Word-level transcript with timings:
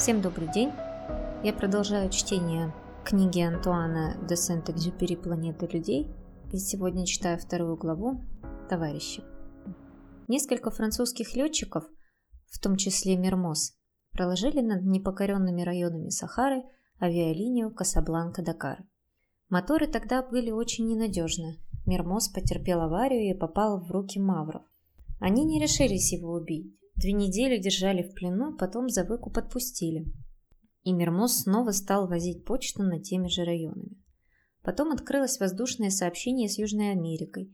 Всем 0.00 0.22
добрый 0.22 0.50
день! 0.50 0.70
Я 1.44 1.52
продолжаю 1.52 2.08
чтение 2.08 2.72
книги 3.04 3.40
Антуана 3.42 4.16
де 4.26 4.34
Сент-Экзюпери 4.34 5.14
«Планета 5.14 5.66
людей» 5.66 6.10
и 6.50 6.56
сегодня 6.56 7.04
читаю 7.04 7.38
вторую 7.38 7.76
главу 7.76 8.24
«Товарищи». 8.70 9.22
Несколько 10.26 10.70
французских 10.70 11.36
летчиков, 11.36 11.84
в 12.46 12.58
том 12.60 12.76
числе 12.76 13.18
Мермоз, 13.18 13.74
проложили 14.12 14.62
над 14.62 14.84
непокоренными 14.84 15.60
районами 15.60 16.08
Сахары 16.08 16.62
авиалинию 16.98 17.70
Касабланка-Дакар. 17.70 18.78
Моторы 19.50 19.86
тогда 19.86 20.22
были 20.22 20.50
очень 20.50 20.86
ненадежны. 20.86 21.58
Мермоз 21.84 22.30
потерпел 22.30 22.80
аварию 22.80 23.34
и 23.34 23.38
попал 23.38 23.78
в 23.78 23.90
руки 23.90 24.18
мавров. 24.18 24.62
Они 25.20 25.44
не 25.44 25.60
решились 25.60 26.14
его 26.14 26.32
убить, 26.32 26.74
Две 27.00 27.12
недели 27.12 27.56
держали 27.56 28.02
в 28.02 28.12
плену, 28.12 28.54
потом 28.58 28.90
за 28.90 29.04
выкуп 29.04 29.38
отпустили. 29.38 30.04
И 30.82 30.92
Мермоз 30.92 31.44
снова 31.44 31.70
стал 31.70 32.06
возить 32.06 32.44
почту 32.44 32.82
над 32.82 33.04
теми 33.04 33.28
же 33.28 33.44
районами. 33.44 33.96
Потом 34.62 34.92
открылось 34.92 35.40
воздушное 35.40 35.88
сообщение 35.88 36.50
с 36.50 36.58
Южной 36.58 36.90
Америкой. 36.90 37.50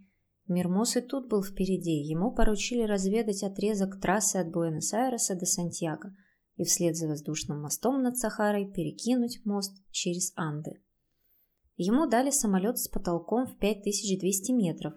Мермоз 0.49 0.97
и 0.97 1.01
тут 1.01 1.29
был 1.29 1.45
впереди. 1.45 1.93
Ему 1.93 2.33
поручили 2.33 2.83
разведать 2.83 3.45
отрезок 3.45 4.01
трассы 4.01 4.35
от 4.39 4.51
Буэнос-Айреса 4.51 5.37
до 5.37 5.47
Сантьяго 5.47 6.13
и 6.57 6.65
вслед 6.65 6.97
за 6.97 7.07
воздушным 7.07 7.63
мостом 7.63 8.03
над 8.03 8.19
Сахарой 8.19 8.69
перекинуть 8.69 9.45
мост 9.45 9.77
через 9.93 10.33
Анды. 10.35 10.83
Ему 11.77 12.09
дали 12.09 12.31
самолет 12.31 12.79
с 12.79 12.89
потолком 12.89 13.47
в 13.47 13.57
5200 13.59 14.51
метров, 14.51 14.95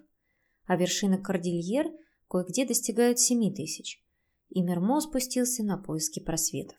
а 0.66 0.76
вершины 0.76 1.21
Кордильер 1.21 1.85
кое-где 2.27 2.66
достигают 2.66 3.20
7000 3.20 4.09
и 4.49 4.62
Мермо 4.62 4.99
спустился 5.02 5.63
на 5.63 5.77
поиски 5.77 6.20
просветов. 6.20 6.77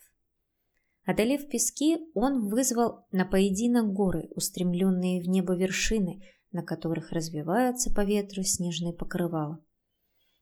Одолев 1.04 1.48
пески, 1.48 1.98
он 2.14 2.48
вызвал 2.48 3.06
на 3.10 3.24
поединок 3.24 3.92
горы, 3.92 4.28
устремленные 4.36 5.22
в 5.22 5.28
небо 5.28 5.56
вершины, 5.56 6.22
на 6.52 6.62
которых 6.62 7.12
развиваются 7.12 7.92
по 7.92 8.04
ветру 8.04 8.42
снежные 8.42 8.92
покрывала. 8.92 9.64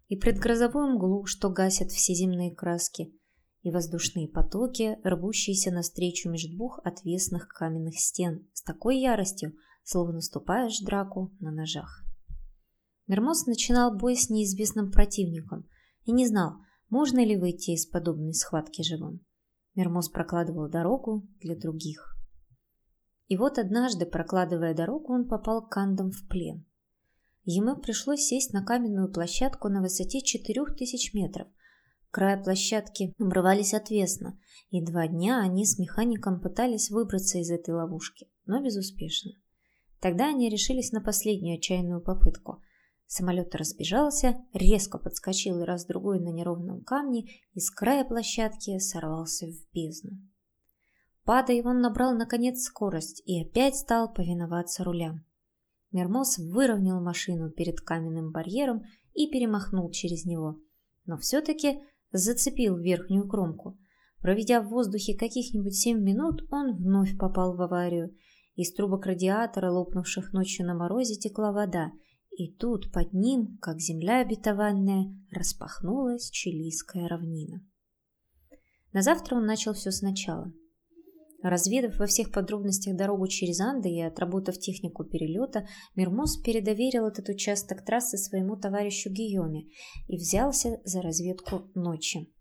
И 0.08 0.17
предгрозовую 0.17 0.94
мглу, 0.94 1.27
что 1.27 1.50
гасят 1.50 1.91
все 1.91 2.14
земные 2.14 2.55
краски, 2.55 3.14
и 3.62 3.70
воздушные 3.70 4.28
потоки, 4.28 4.98
рвущиеся 5.05 5.70
навстречу 5.70 6.30
между 6.30 6.56
двух 6.56 6.80
отвесных 6.84 7.48
каменных 7.48 7.98
стен 7.98 8.48
с 8.52 8.62
такой 8.62 8.98
яростью, 8.98 9.55
словно 9.84 10.20
ступаешь 10.20 10.80
драку 10.80 11.34
на 11.41 11.50
ножах. 11.50 12.05
Мермоз 13.06 13.47
начинал 13.47 13.97
бой 13.97 14.17
с 14.17 14.28
неизвестным 14.30 14.91
противником 14.91 15.69
и 16.05 16.12
не 16.12 16.27
знал, 16.27 16.56
можно 16.89 17.25
ли 17.25 17.36
выйти 17.36 17.72
из 17.72 17.86
подобной 17.86 18.34
схватки 18.34 18.83
живым? 18.83 19.20
Мермоз 19.75 20.08
прокладывал 20.08 20.69
дорогу 20.69 21.27
для 21.41 21.55
других. 21.55 22.17
И 23.28 23.36
вот 23.36 23.58
однажды, 23.58 24.06
прокладывая 24.06 24.75
дорогу, 24.75 25.12
он 25.12 25.28
попал 25.28 25.67
к 25.67 25.77
Андам 25.77 26.11
в 26.11 26.27
плен. 26.28 26.64
Ему 27.45 27.77
пришлось 27.77 28.20
сесть 28.20 28.53
на 28.53 28.64
каменную 28.64 29.12
площадку 29.12 29.69
на 29.69 29.80
высоте 29.80 30.20
4000 30.20 31.14
метров. 31.14 31.48
Края 32.11 32.42
площадки 32.42 33.14
обрывались 33.19 33.75
отвесно, 33.75 34.39
и 34.70 34.84
два 34.84 35.08
дня 35.08 35.41
они 35.41 35.67
с 35.67 35.78
механиком 35.78 36.41
пытались 36.41 36.91
выбраться 36.91 37.39
из 37.39 37.50
этой 37.50 37.75
ловушки, 37.75 38.28
но 38.47 38.62
безуспешно. 38.62 39.33
Тогда 40.00 40.28
они 40.28 40.48
решились 40.48 40.92
на 40.92 41.00
последнюю 41.00 41.58
отчаянную 41.58 42.00
попытку. 42.00 42.62
Самолет 43.11 43.55
разбежался, 43.55 44.37
резко 44.53 44.98
подскочил 44.98 45.64
раз-другой 45.64 46.20
на 46.20 46.28
неровном 46.28 46.84
камне 46.84 47.31
и 47.55 47.59
с 47.59 47.70
края 47.70 48.05
площадки 48.05 48.78
сорвался 48.78 49.47
в 49.47 49.73
бездну. 49.73 50.19
Падая, 51.25 51.62
он 51.62 51.81
набрал 51.81 52.14
наконец 52.14 52.61
скорость 52.61 53.23
и 53.25 53.41
опять 53.41 53.77
стал 53.77 54.12
повиноваться 54.12 54.84
рулям. 54.84 55.25
Мермоз 55.91 56.36
выровнял 56.36 57.01
машину 57.01 57.51
перед 57.51 57.80
каменным 57.80 58.30
барьером 58.30 58.83
и 59.14 59.27
перемахнул 59.27 59.91
через 59.91 60.27
него, 60.27 60.58
но 61.07 61.17
все-таки 61.17 61.80
зацепил 62.13 62.77
верхнюю 62.77 63.27
кромку. 63.27 63.79
Проведя 64.20 64.61
в 64.61 64.68
воздухе 64.68 65.17
каких-нибудь 65.17 65.74
семь 65.74 66.02
минут, 66.02 66.47
он 66.51 66.77
вновь 66.77 67.17
попал 67.17 67.57
в 67.57 67.63
аварию. 67.63 68.14
Из 68.55 68.70
трубок 68.74 69.07
радиатора, 69.07 69.70
лопнувших 69.70 70.35
ночью 70.35 70.67
на 70.67 70.74
морозе, 70.74 71.14
текла 71.14 71.52
вода– 71.52 71.91
и 72.38 72.52
тут 72.52 72.92
под 72.92 73.12
ним, 73.12 73.58
как 73.60 73.80
земля 73.80 74.20
обетованная, 74.20 75.12
распахнулась 75.32 76.30
чилийская 76.30 77.08
равнина. 77.08 77.66
На 78.92 79.02
завтра 79.02 79.34
он 79.34 79.44
начал 79.44 79.74
все 79.74 79.90
сначала. 79.90 80.52
Разведав 81.42 81.98
во 81.98 82.06
всех 82.06 82.30
подробностях 82.30 82.96
дорогу 82.96 83.26
через 83.26 83.60
Анды 83.60 83.90
и 83.90 84.00
отработав 84.00 84.56
технику 84.56 85.04
перелета, 85.04 85.66
Мирмоз 85.96 86.36
передоверил 86.36 87.08
этот 87.08 87.28
участок 87.28 87.84
трассы 87.84 88.16
своему 88.16 88.56
товарищу 88.56 89.10
Гийоме 89.10 89.66
и 90.06 90.16
взялся 90.16 90.80
за 90.84 91.02
разведку 91.02 91.72
ночи. 91.74 92.32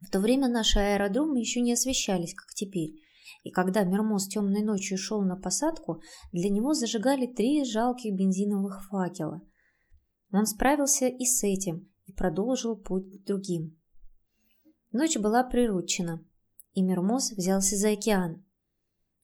В 0.00 0.10
то 0.10 0.20
время 0.20 0.48
наши 0.48 0.78
аэродромы 0.78 1.40
еще 1.40 1.62
не 1.62 1.72
освещались, 1.72 2.34
как 2.34 2.52
теперь, 2.54 3.00
и 3.42 3.50
когда 3.50 3.84
Мермоз 3.84 4.28
темной 4.28 4.62
ночью 4.62 4.98
шел 4.98 5.22
на 5.22 5.36
посадку, 5.36 6.00
для 6.32 6.48
него 6.50 6.74
зажигали 6.74 7.26
три 7.26 7.64
жалких 7.64 8.14
бензиновых 8.14 8.86
факела. 8.88 9.40
Он 10.32 10.46
справился 10.46 11.06
и 11.06 11.24
с 11.24 11.42
этим, 11.44 11.88
и 12.06 12.12
продолжил 12.12 12.76
путь 12.76 13.10
к 13.10 13.24
другим. 13.24 13.78
Ночь 14.92 15.16
была 15.16 15.44
приручена, 15.44 16.24
и 16.72 16.82
Мермоз 16.82 17.32
взялся 17.32 17.76
за 17.76 17.92
океан. 17.92 18.44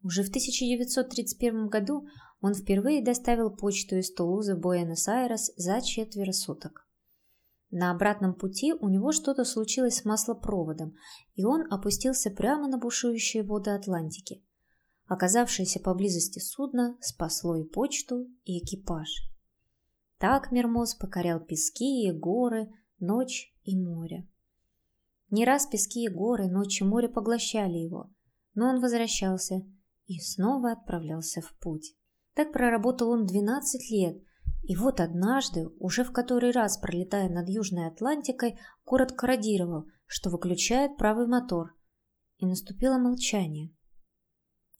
Уже 0.02 0.22
в 0.22 0.28
1931 0.28 1.68
году 1.68 2.06
он 2.40 2.54
впервые 2.54 3.04
доставил 3.04 3.50
почту 3.50 3.96
из 3.96 4.12
Тулузы 4.12 4.56
в 4.56 4.60
Буэнос-Айрес 4.60 5.52
за 5.56 5.80
четверо 5.82 6.32
суток. 6.32 6.86
На 7.70 7.92
обратном 7.92 8.34
пути 8.34 8.72
у 8.72 8.88
него 8.88 9.12
что-то 9.12 9.44
случилось 9.44 9.98
с 9.98 10.04
маслопроводом, 10.04 10.96
и 11.34 11.44
он 11.44 11.72
опустился 11.72 12.30
прямо 12.30 12.66
на 12.66 12.78
бушующие 12.78 13.44
воды 13.44 13.70
Атлантики. 13.70 14.44
Оказавшееся 15.06 15.80
поблизости 15.80 16.40
судно 16.40 16.96
спасло 17.00 17.56
и 17.56 17.64
почту, 17.64 18.26
и 18.44 18.58
экипаж. 18.58 19.08
Так 20.18 20.50
Мермоз 20.52 20.94
покорял 20.94 21.40
пески 21.40 22.06
и 22.06 22.12
горы, 22.12 22.72
ночь 22.98 23.54
и 23.62 23.76
море. 23.76 24.28
Не 25.30 25.44
раз 25.44 25.66
пески 25.66 26.04
и 26.04 26.08
горы, 26.08 26.48
ночь 26.48 26.80
и 26.80 26.84
море 26.84 27.08
поглощали 27.08 27.78
его, 27.78 28.10
но 28.54 28.68
он 28.68 28.80
возвращался 28.80 29.62
и 30.06 30.18
снова 30.18 30.72
отправлялся 30.72 31.40
в 31.40 31.56
путь. 31.60 31.94
Так 32.34 32.52
проработал 32.52 33.10
он 33.10 33.26
12 33.26 33.90
лет– 33.92 34.22
и 34.62 34.76
вот 34.76 35.00
однажды, 35.00 35.68
уже 35.78 36.04
в 36.04 36.12
который 36.12 36.50
раз 36.50 36.78
пролетая 36.78 37.28
над 37.28 37.48
Южной 37.48 37.86
Атлантикой, 37.86 38.58
коротко 38.84 39.26
радировал, 39.26 39.86
что 40.06 40.30
выключает 40.30 40.96
правый 40.96 41.26
мотор. 41.26 41.74
И 42.38 42.46
наступило 42.46 42.98
молчание. 42.98 43.74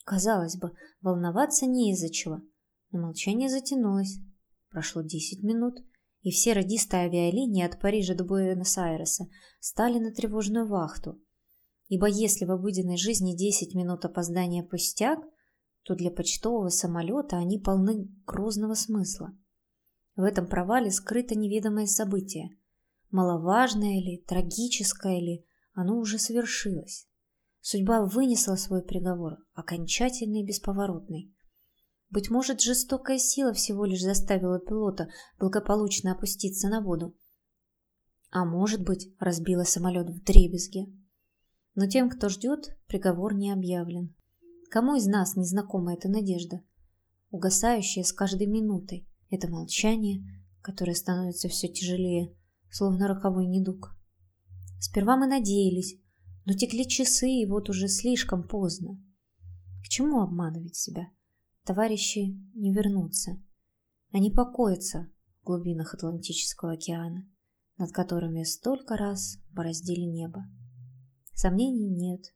Казалось 0.04 0.56
бы, 0.56 0.72
волноваться 1.00 1.66
не 1.66 1.92
из-за 1.92 2.10
чего, 2.10 2.40
но 2.90 3.00
молчание 3.00 3.48
затянулось. 3.48 4.18
Прошло 4.70 5.02
10 5.02 5.42
минут, 5.42 5.78
и 6.22 6.30
все 6.30 6.52
радисты 6.52 6.96
авиалинии 6.96 7.64
от 7.64 7.80
Парижа 7.80 8.14
до 8.14 8.24
Буэнос-Айреса 8.24 9.28
стали 9.60 9.98
на 9.98 10.12
тревожную 10.12 10.66
вахту. 10.66 11.20
Ибо 11.88 12.06
если 12.06 12.44
в 12.44 12.50
обыденной 12.50 12.96
жизни 12.96 13.36
10 13.36 13.74
минут 13.74 14.04
опоздания 14.04 14.62
пустяк, 14.62 15.18
то 15.82 15.94
для 15.94 16.10
почтового 16.10 16.68
самолета 16.68 17.36
они 17.36 17.58
полны 17.58 18.08
грозного 18.26 18.74
смысла. 18.74 19.36
В 20.20 20.24
этом 20.24 20.46
провале 20.46 20.90
скрыто 20.90 21.34
неведомое 21.34 21.86
событие. 21.86 22.50
Маловажное 23.10 24.02
ли, 24.02 24.22
трагическое 24.28 25.18
ли, 25.18 25.46
оно 25.72 25.96
уже 25.98 26.18
совершилось. 26.18 27.08
Судьба 27.62 28.04
вынесла 28.04 28.56
свой 28.56 28.82
приговор, 28.82 29.38
окончательный 29.54 30.42
и 30.42 30.46
бесповоротный. 30.46 31.34
Быть 32.10 32.28
может, 32.28 32.60
жестокая 32.60 33.16
сила 33.16 33.54
всего 33.54 33.86
лишь 33.86 34.02
заставила 34.02 34.60
пилота 34.60 35.08
благополучно 35.38 36.12
опуститься 36.12 36.68
на 36.68 36.82
воду. 36.82 37.16
А 38.30 38.44
может 38.44 38.82
быть, 38.82 39.08
разбила 39.20 39.62
самолет 39.62 40.10
в 40.10 40.22
дребезге. 40.22 40.92
Но 41.74 41.88
тем, 41.88 42.10
кто 42.10 42.28
ждет, 42.28 42.76
приговор 42.88 43.32
не 43.32 43.50
объявлен. 43.50 44.14
Кому 44.70 44.96
из 44.96 45.06
нас 45.06 45.34
не 45.34 45.46
знакома 45.46 45.94
эта 45.94 46.10
надежда, 46.10 46.60
угасающая 47.30 48.02
с 48.02 48.12
каждой 48.12 48.48
минутой? 48.48 49.09
Это 49.30 49.48
молчание, 49.48 50.24
которое 50.60 50.94
становится 50.94 51.48
все 51.48 51.68
тяжелее, 51.68 52.36
словно 52.70 53.08
роковой 53.08 53.46
недуг. 53.46 53.96
Сперва 54.80 55.16
мы 55.16 55.26
надеялись, 55.26 56.00
но 56.46 56.54
текли 56.54 56.86
часы, 56.86 57.28
и 57.28 57.46
вот 57.46 57.68
уже 57.68 57.88
слишком 57.88 58.46
поздно. 58.46 59.00
К 59.84 59.88
чему 59.88 60.20
обманывать 60.20 60.76
себя? 60.76 61.08
Товарищи 61.64 62.36
не 62.54 62.72
вернутся. 62.72 63.40
Они 64.12 64.30
покоятся 64.30 65.10
в 65.42 65.46
глубинах 65.46 65.94
Атлантического 65.94 66.72
океана, 66.72 67.28
над 67.76 67.92
которыми 67.92 68.42
столько 68.42 68.96
раз 68.96 69.38
бороздили 69.52 70.04
небо. 70.04 70.44
Сомнений 71.34 71.88
нет. 71.88 72.34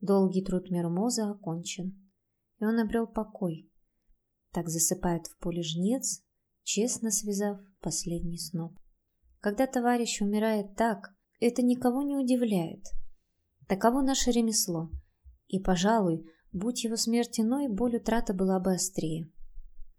долгий 0.00 0.42
труд 0.42 0.70
Мермоза 0.70 1.30
окончен, 1.30 2.10
и 2.58 2.64
он 2.64 2.78
обрел 2.78 3.06
покой. 3.06 3.69
Так 4.52 4.68
засыпает 4.68 5.26
в 5.26 5.36
поле 5.38 5.62
жнец, 5.62 6.22
честно 6.64 7.10
связав 7.10 7.60
последний 7.80 8.38
сноп. 8.38 8.72
Когда 9.40 9.66
товарищ 9.66 10.20
умирает 10.20 10.76
так, 10.76 11.14
это 11.40 11.62
никого 11.62 12.02
не 12.02 12.16
удивляет. 12.16 12.84
Таково 13.68 14.02
наше 14.02 14.30
ремесло, 14.30 14.90
и, 15.48 15.58
пожалуй, 15.58 16.26
будь 16.52 16.84
его 16.84 16.96
смерть 16.96 17.40
иной, 17.40 17.68
боль 17.68 17.96
утраты 17.96 18.34
была 18.34 18.60
бы 18.60 18.74
острее. 18.74 19.30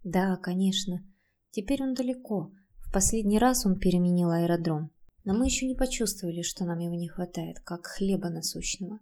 Да, 0.04 0.36
конечно, 0.38 1.04
теперь 1.52 1.82
он 1.82 1.94
далеко, 1.94 2.52
в 2.80 2.92
последний 2.92 3.40
раз 3.40 3.66
он 3.66 3.80
переменил 3.80 4.32
аэродром, 4.32 4.92
но 5.24 5.34
мы 5.34 5.46
еще 5.46 5.66
не 5.66 5.76
почувствовали, 5.76 6.42
что 6.42 6.66
нам 6.66 6.80
его 6.80 6.96
не 6.96 7.08
хватает, 7.08 7.60
как 7.62 7.86
хлеба 7.86 8.30
насущного. 8.30 9.00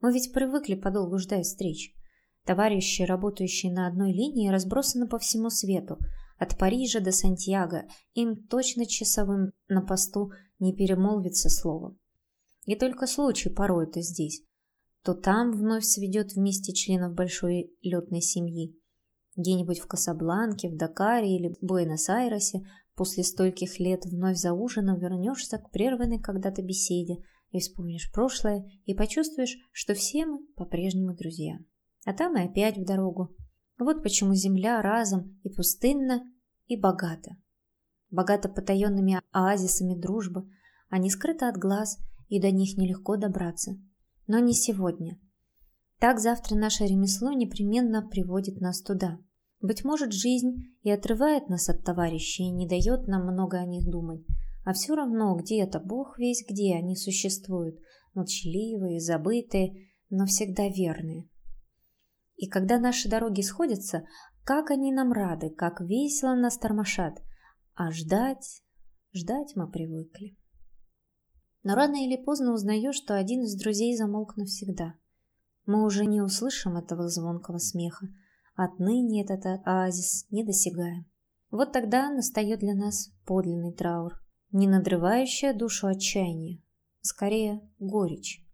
Мы 0.00 0.12
ведь 0.12 0.32
привыкли 0.32 0.74
подолгу 0.74 1.18
ждать 1.18 1.46
встреч. 1.46 1.94
Товарищи, 2.44 3.02
работающие 3.02 3.72
на 3.72 3.86
одной 3.86 4.12
линии, 4.12 4.48
разбросаны 4.48 5.06
по 5.06 5.18
всему 5.18 5.48
свету, 5.48 5.98
от 6.38 6.58
Парижа 6.58 6.98
до 6.98 7.12
Сантьяго, 7.12 7.86
им 8.14 8.36
точно 8.48 8.84
часовым 8.84 9.52
на 9.68 9.80
посту 9.80 10.32
не 10.58 10.74
перемолвится 10.74 11.48
словом. 11.48 11.98
И 12.66 12.74
только 12.74 13.06
случай 13.06 13.48
порой 13.48 13.86
это 13.86 14.00
здесь. 14.00 14.42
То 15.04 15.14
там 15.14 15.52
вновь 15.52 15.84
сведет 15.84 16.32
вместе 16.32 16.72
членов 16.72 17.14
большой 17.14 17.72
летной 17.80 18.20
семьи. 18.20 18.76
Где-нибудь 19.36 19.78
в 19.78 19.86
Касабланке, 19.86 20.68
в 20.68 20.76
Дакаре 20.76 21.36
или 21.36 21.56
Буэнос-Айресе 21.60 22.62
после 22.94 23.24
стольких 23.24 23.78
лет 23.78 24.04
вновь 24.04 24.36
за 24.36 24.52
ужином 24.52 24.98
вернешься 24.98 25.58
к 25.58 25.70
прерванной 25.70 26.20
когда-то 26.20 26.62
беседе 26.62 27.18
и 27.50 27.60
вспомнишь 27.60 28.10
прошлое 28.12 28.64
и 28.84 28.94
почувствуешь, 28.94 29.56
что 29.72 29.94
все 29.94 30.26
мы 30.26 30.40
по-прежнему 30.56 31.14
друзья. 31.14 31.58
А 32.04 32.12
там 32.12 32.36
и 32.36 32.42
опять 32.42 32.76
в 32.76 32.84
дорогу. 32.84 33.34
Вот 33.78 34.02
почему 34.02 34.34
земля 34.34 34.80
разом 34.82 35.38
и 35.42 35.48
пустынна, 35.48 36.22
и 36.66 36.76
богата. 36.76 37.36
Богата 38.10 38.48
потаенными 38.48 39.20
оазисами 39.32 39.98
дружбы, 39.98 40.48
они 40.88 41.10
скрыты 41.10 41.46
от 41.46 41.56
глаз, 41.56 41.98
и 42.28 42.40
до 42.40 42.50
них 42.50 42.76
нелегко 42.76 43.16
добраться. 43.16 43.72
Но 44.26 44.38
не 44.38 44.54
сегодня. 44.54 45.18
Так 45.98 46.18
завтра 46.18 46.56
наше 46.56 46.84
ремесло 46.84 47.32
непременно 47.32 48.06
приводит 48.06 48.60
нас 48.60 48.82
туда. 48.82 49.18
Быть 49.60 49.84
может, 49.84 50.12
жизнь 50.12 50.74
и 50.82 50.90
отрывает 50.90 51.48
нас 51.48 51.68
от 51.68 51.84
товарищей 51.84 52.44
и 52.44 52.50
не 52.50 52.66
дает 52.66 53.06
нам 53.06 53.26
много 53.26 53.58
о 53.58 53.66
них 53.66 53.88
думать, 53.88 54.24
а 54.64 54.72
все 54.72 54.94
равно 54.94 55.36
где-то, 55.36 55.78
Бог 55.78 56.18
весь 56.18 56.44
где, 56.48 56.74
они 56.74 56.96
существуют, 56.96 57.78
молчаливые, 58.14 59.00
забытые, 59.00 59.90
но 60.10 60.26
всегда 60.26 60.68
верные. 60.68 61.28
И 62.42 62.48
когда 62.48 62.80
наши 62.80 63.08
дороги 63.08 63.40
сходятся, 63.40 64.02
как 64.42 64.72
они 64.72 64.92
нам 64.92 65.12
рады, 65.12 65.48
как 65.48 65.80
весело 65.80 66.34
нас 66.34 66.58
тормошат, 66.58 67.22
а 67.76 67.92
ждать, 67.92 68.64
ждать 69.12 69.52
мы 69.54 69.70
привыкли. 69.70 70.36
Но 71.62 71.76
рано 71.76 72.04
или 72.04 72.16
поздно 72.16 72.52
узнаешь, 72.52 72.96
что 72.96 73.14
один 73.14 73.44
из 73.44 73.54
друзей 73.54 73.96
замолк 73.96 74.36
навсегда. 74.36 74.94
Мы 75.66 75.84
уже 75.84 76.04
не 76.04 76.20
услышим 76.20 76.76
этого 76.76 77.08
звонкого 77.08 77.58
смеха, 77.58 78.08
отныне 78.56 79.22
этот 79.22 79.46
оазис 79.64 80.26
не 80.32 80.44
досягаем. 80.44 81.06
Вот 81.52 81.70
тогда 81.70 82.10
настает 82.10 82.58
для 82.58 82.74
нас 82.74 83.12
подлинный 83.24 83.72
траур, 83.72 84.20
не 84.50 84.66
надрывающая 84.66 85.54
душу 85.54 85.86
отчаяние, 85.86 86.60
скорее 87.02 87.60
горечь. 87.78 88.44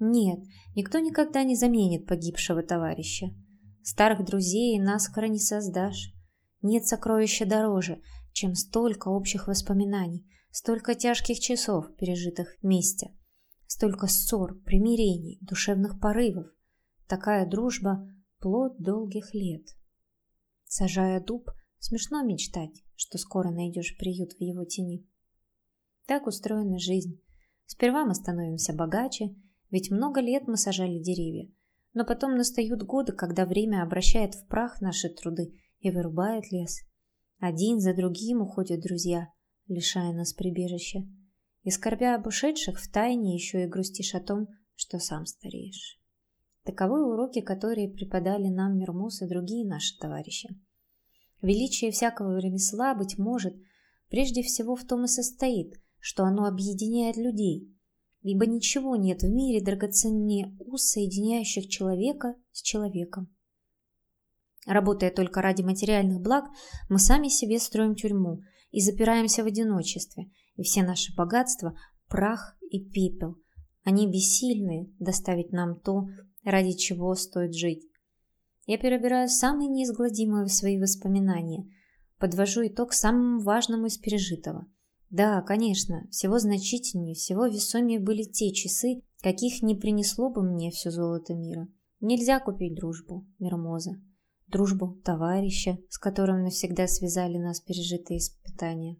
Нет, 0.00 0.40
никто 0.74 0.98
никогда 0.98 1.44
не 1.44 1.54
заменит 1.54 2.06
погибшего 2.06 2.62
товарища. 2.62 3.26
Старых 3.82 4.24
друзей 4.24 4.80
наскоро 4.80 5.26
не 5.26 5.38
создашь. 5.38 6.14
Нет 6.62 6.86
сокровища 6.86 7.44
дороже, 7.44 8.00
чем 8.32 8.54
столько 8.54 9.08
общих 9.08 9.46
воспоминаний, 9.46 10.26
столько 10.50 10.94
тяжких 10.94 11.38
часов, 11.38 11.94
пережитых 11.96 12.56
вместе, 12.62 13.14
столько 13.66 14.06
ссор, 14.06 14.58
примирений, 14.62 15.38
душевных 15.42 16.00
порывов. 16.00 16.46
Такая 17.06 17.46
дружба– 17.46 18.08
плод 18.38 18.78
долгих 18.78 19.34
лет. 19.34 19.66
Сажая 20.64 21.20
дуб, 21.20 21.50
смешно 21.78 22.22
мечтать, 22.22 22.82
что 22.94 23.18
скоро 23.18 23.50
найдешь 23.50 23.96
приют 23.98 24.32
в 24.32 24.40
его 24.40 24.64
тени. 24.64 25.06
Так 26.06 26.26
устроена 26.26 26.78
жизнь. 26.78 27.20
Сперва 27.66 28.04
мы 28.04 28.14
становимся 28.14 28.72
богаче, 28.72 29.34
ведь 29.70 29.90
много 29.90 30.20
лет 30.20 30.46
мы 30.46 30.56
сажали 30.56 30.98
деревья. 30.98 31.50
Но 31.92 32.04
потом 32.04 32.36
настают 32.36 32.82
годы, 32.82 33.12
когда 33.12 33.46
время 33.46 33.82
обращает 33.82 34.34
в 34.34 34.46
прах 34.46 34.80
наши 34.80 35.08
труды 35.08 35.54
и 35.80 35.90
вырубает 35.90 36.50
лес. 36.52 36.80
Один 37.38 37.80
за 37.80 37.94
другим 37.94 38.42
уходят 38.42 38.80
друзья, 38.80 39.28
лишая 39.66 40.12
нас 40.12 40.32
прибежища. 40.32 41.00
И 41.62 41.70
скорбя 41.70 42.14
об 42.14 42.26
ушедших, 42.26 42.80
втайне 42.80 43.34
еще 43.34 43.64
и 43.64 43.68
грустишь 43.68 44.14
о 44.14 44.20
том, 44.20 44.46
что 44.74 44.98
сам 44.98 45.26
стареешь. 45.26 46.00
Таковы 46.64 47.04
уроки, 47.04 47.40
которые 47.40 47.88
преподали 47.88 48.48
нам 48.48 48.78
Мермус 48.78 49.22
и 49.22 49.28
другие 49.28 49.66
наши 49.66 49.98
товарищи. 49.98 50.48
Величие 51.42 51.90
всякого 51.90 52.38
ремесла, 52.38 52.94
быть 52.94 53.18
может, 53.18 53.54
прежде 54.08 54.42
всего 54.42 54.76
в 54.76 54.84
том 54.84 55.04
и 55.04 55.08
состоит– 55.08 55.74
что 56.00 56.24
оно 56.24 56.46
объединяет 56.46 57.16
людей, 57.16 57.70
ибо 58.22 58.46
ничего 58.46 58.96
нет 58.96 59.22
в 59.22 59.28
мире 59.28 59.64
драгоценнее 59.64 60.54
уз, 60.58 60.90
соединяющих 60.90 61.68
человека 61.68 62.34
с 62.52 62.62
человеком. 62.62 63.28
Работая 64.66 65.10
только 65.10 65.40
ради 65.40 65.62
материальных 65.62 66.20
благ, 66.20 66.44
мы 66.88 66.98
сами 66.98 67.28
себе 67.28 67.58
строим 67.58 67.94
тюрьму 67.94 68.42
и 68.70 68.80
запираемся 68.80 69.42
в 69.42 69.46
одиночестве, 69.46 70.30
и 70.56 70.62
все 70.62 70.82
наши 70.82 71.14
богатства– 71.14 71.74
прах 72.08 72.56
и 72.70 72.84
пепел. 72.84 73.36
Они 73.84 74.06
бессильны 74.06 74.92
доставить 74.98 75.52
нам 75.52 75.80
то, 75.80 76.08
ради 76.44 76.72
чего 76.72 77.14
стоит 77.14 77.54
жить. 77.54 77.86
Я 78.66 78.76
перебираю 78.76 79.28
самые 79.28 79.68
неизгладимые 79.68 80.46
свои 80.48 80.78
воспоминания, 80.78 81.66
подвожу 82.18 82.66
итог 82.66 82.92
самому 82.92 83.40
важному 83.40 83.86
из 83.86 83.96
пережитого– 83.96 84.66
да, 85.10 85.42
конечно, 85.42 86.06
всего 86.10 86.38
значительнее, 86.38 87.14
всего 87.14 87.46
весомее 87.46 87.98
были 87.98 88.22
те 88.22 88.52
часы, 88.52 89.02
каких 89.20 89.60
не 89.60 89.74
принесло 89.74 90.30
бы 90.30 90.42
мне 90.42 90.70
все 90.70 90.90
золото 90.90 91.34
мира. 91.34 91.68
Нельзя 92.00 92.38
купить 92.38 92.76
дружбу, 92.76 93.26
Мирмоза. 93.40 94.00
Дружбу 94.46 95.00
товарища, 95.04 95.78
с 95.88 95.98
которым 95.98 96.44
навсегда 96.44 96.86
связали 96.86 97.38
нас 97.38 97.60
пережитые 97.60 98.18
испытания. 98.18 98.96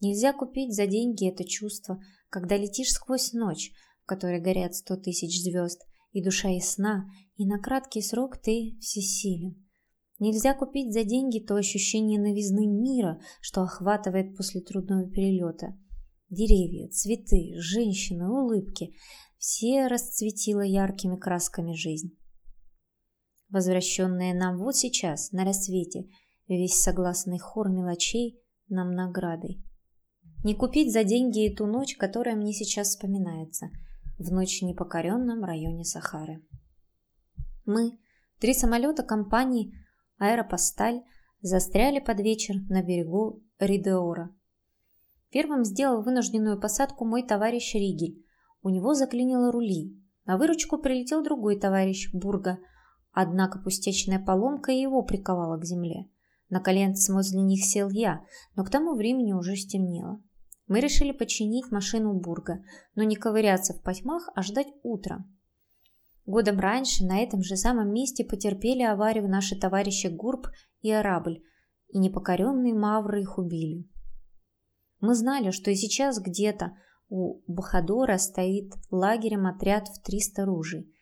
Нельзя 0.00 0.32
купить 0.32 0.74
за 0.74 0.86
деньги 0.86 1.28
это 1.28 1.44
чувство, 1.44 2.00
когда 2.30 2.56
летишь 2.56 2.90
сквозь 2.90 3.32
ночь, 3.32 3.72
в 4.02 4.06
которой 4.06 4.40
горят 4.40 4.74
сто 4.74 4.96
тысяч 4.96 5.42
звезд, 5.42 5.82
и 6.12 6.24
душа 6.24 6.48
ясна, 6.48 7.10
и 7.36 7.46
на 7.46 7.58
краткий 7.58 8.00
срок 8.00 8.38
ты 8.38 8.78
всесилен. 8.80 9.65
Нельзя 10.18 10.54
купить 10.54 10.94
за 10.94 11.04
деньги 11.04 11.40
то 11.40 11.56
ощущение 11.56 12.18
новизны 12.18 12.66
мира, 12.66 13.20
что 13.40 13.62
охватывает 13.62 14.34
после 14.36 14.62
трудного 14.62 15.10
перелета. 15.10 15.78
Деревья, 16.30 16.88
цветы, 16.88 17.52
женщины, 17.58 18.28
улыбки– 18.28 18.94
все 19.38 19.86
расцветила 19.86 20.62
яркими 20.62 21.16
красками 21.16 21.74
жизнь. 21.74 22.16
Возвращенная 23.50 24.34
нам 24.34 24.58
вот 24.58 24.76
сейчас, 24.76 25.30
на 25.30 25.44
рассвете, 25.44 26.08
весь 26.48 26.80
согласный 26.80 27.38
хор 27.38 27.68
мелочей 27.68 28.40
нам 28.68 28.90
наградой. 28.92 29.62
Не 30.42 30.54
купить 30.54 30.92
за 30.92 31.04
деньги 31.04 31.46
и 31.46 31.54
ту 31.54 31.66
ночь, 31.66 31.96
которая 31.96 32.34
мне 32.34 32.52
сейчас 32.54 32.88
вспоминается, 32.88 33.68
в 34.18 34.32
ночь 34.32 34.62
непокоренном 34.62 35.44
районе 35.44 35.84
Сахары. 35.84 36.42
Мы, 37.66 37.98
три 38.40 38.54
самолета 38.54 39.02
компании– 39.02 39.74
аэропосталь 40.18 41.02
застряли 41.40 42.00
под 42.00 42.20
вечер 42.20 42.56
на 42.68 42.82
берегу 42.82 43.42
Ридеора. 43.58 44.34
Первым 45.30 45.64
сделал 45.64 46.02
вынужденную 46.02 46.60
посадку 46.60 47.04
мой 47.04 47.22
товарищ 47.22 47.74
Ригель. 47.74 48.24
У 48.62 48.70
него 48.70 48.94
заклинило 48.94 49.52
рули. 49.52 49.96
На 50.24 50.38
выручку 50.38 50.78
прилетел 50.78 51.22
другой 51.22 51.58
товарищ, 51.58 52.10
Бурга. 52.12 52.58
Однако 53.12 53.58
пустячная 53.58 54.18
поломка 54.18 54.72
его 54.72 55.02
приковала 55.02 55.58
к 55.58 55.64
земле. 55.64 56.08
На 56.48 56.60
коленце 56.60 57.12
возле 57.12 57.42
них 57.42 57.64
сел 57.64 57.90
я, 57.90 58.24
но 58.54 58.64
к 58.64 58.70
тому 58.70 58.94
времени 58.94 59.32
уже 59.32 59.56
стемнело. 59.56 60.22
Мы 60.68 60.80
решили 60.80 61.12
починить 61.12 61.70
машину 61.70 62.14
Бурга, 62.14 62.62
но 62.94 63.02
не 63.04 63.16
ковыряться 63.16 63.72
в 63.74 63.82
потьмах, 63.82 64.28
а 64.34 64.42
ждать 64.42 64.68
утра. 64.82 65.24
Годом 66.26 66.58
раньше 66.58 67.04
на 67.06 67.20
этом 67.20 67.42
же 67.42 67.56
самом 67.56 67.92
месте 67.92 68.24
потерпели 68.24 68.82
аварию 68.82 69.28
наши 69.28 69.56
товарищи 69.56 70.08
Гурб 70.08 70.48
и 70.82 70.90
Арабль, 70.90 71.40
и 71.88 71.98
непокоренные 71.98 72.74
мавры 72.74 73.22
их 73.22 73.38
убили. 73.38 73.88
Мы 75.00 75.14
знали, 75.14 75.52
что 75.52 75.70
и 75.70 75.76
сейчас 75.76 76.20
где-то 76.20 76.76
у 77.08 77.40
Бахадора 77.46 78.18
стоит 78.18 78.72
лагерем 78.90 79.46
отряд 79.46 79.86
в 79.86 80.02
300 80.02 80.44
ружей. 80.44 80.92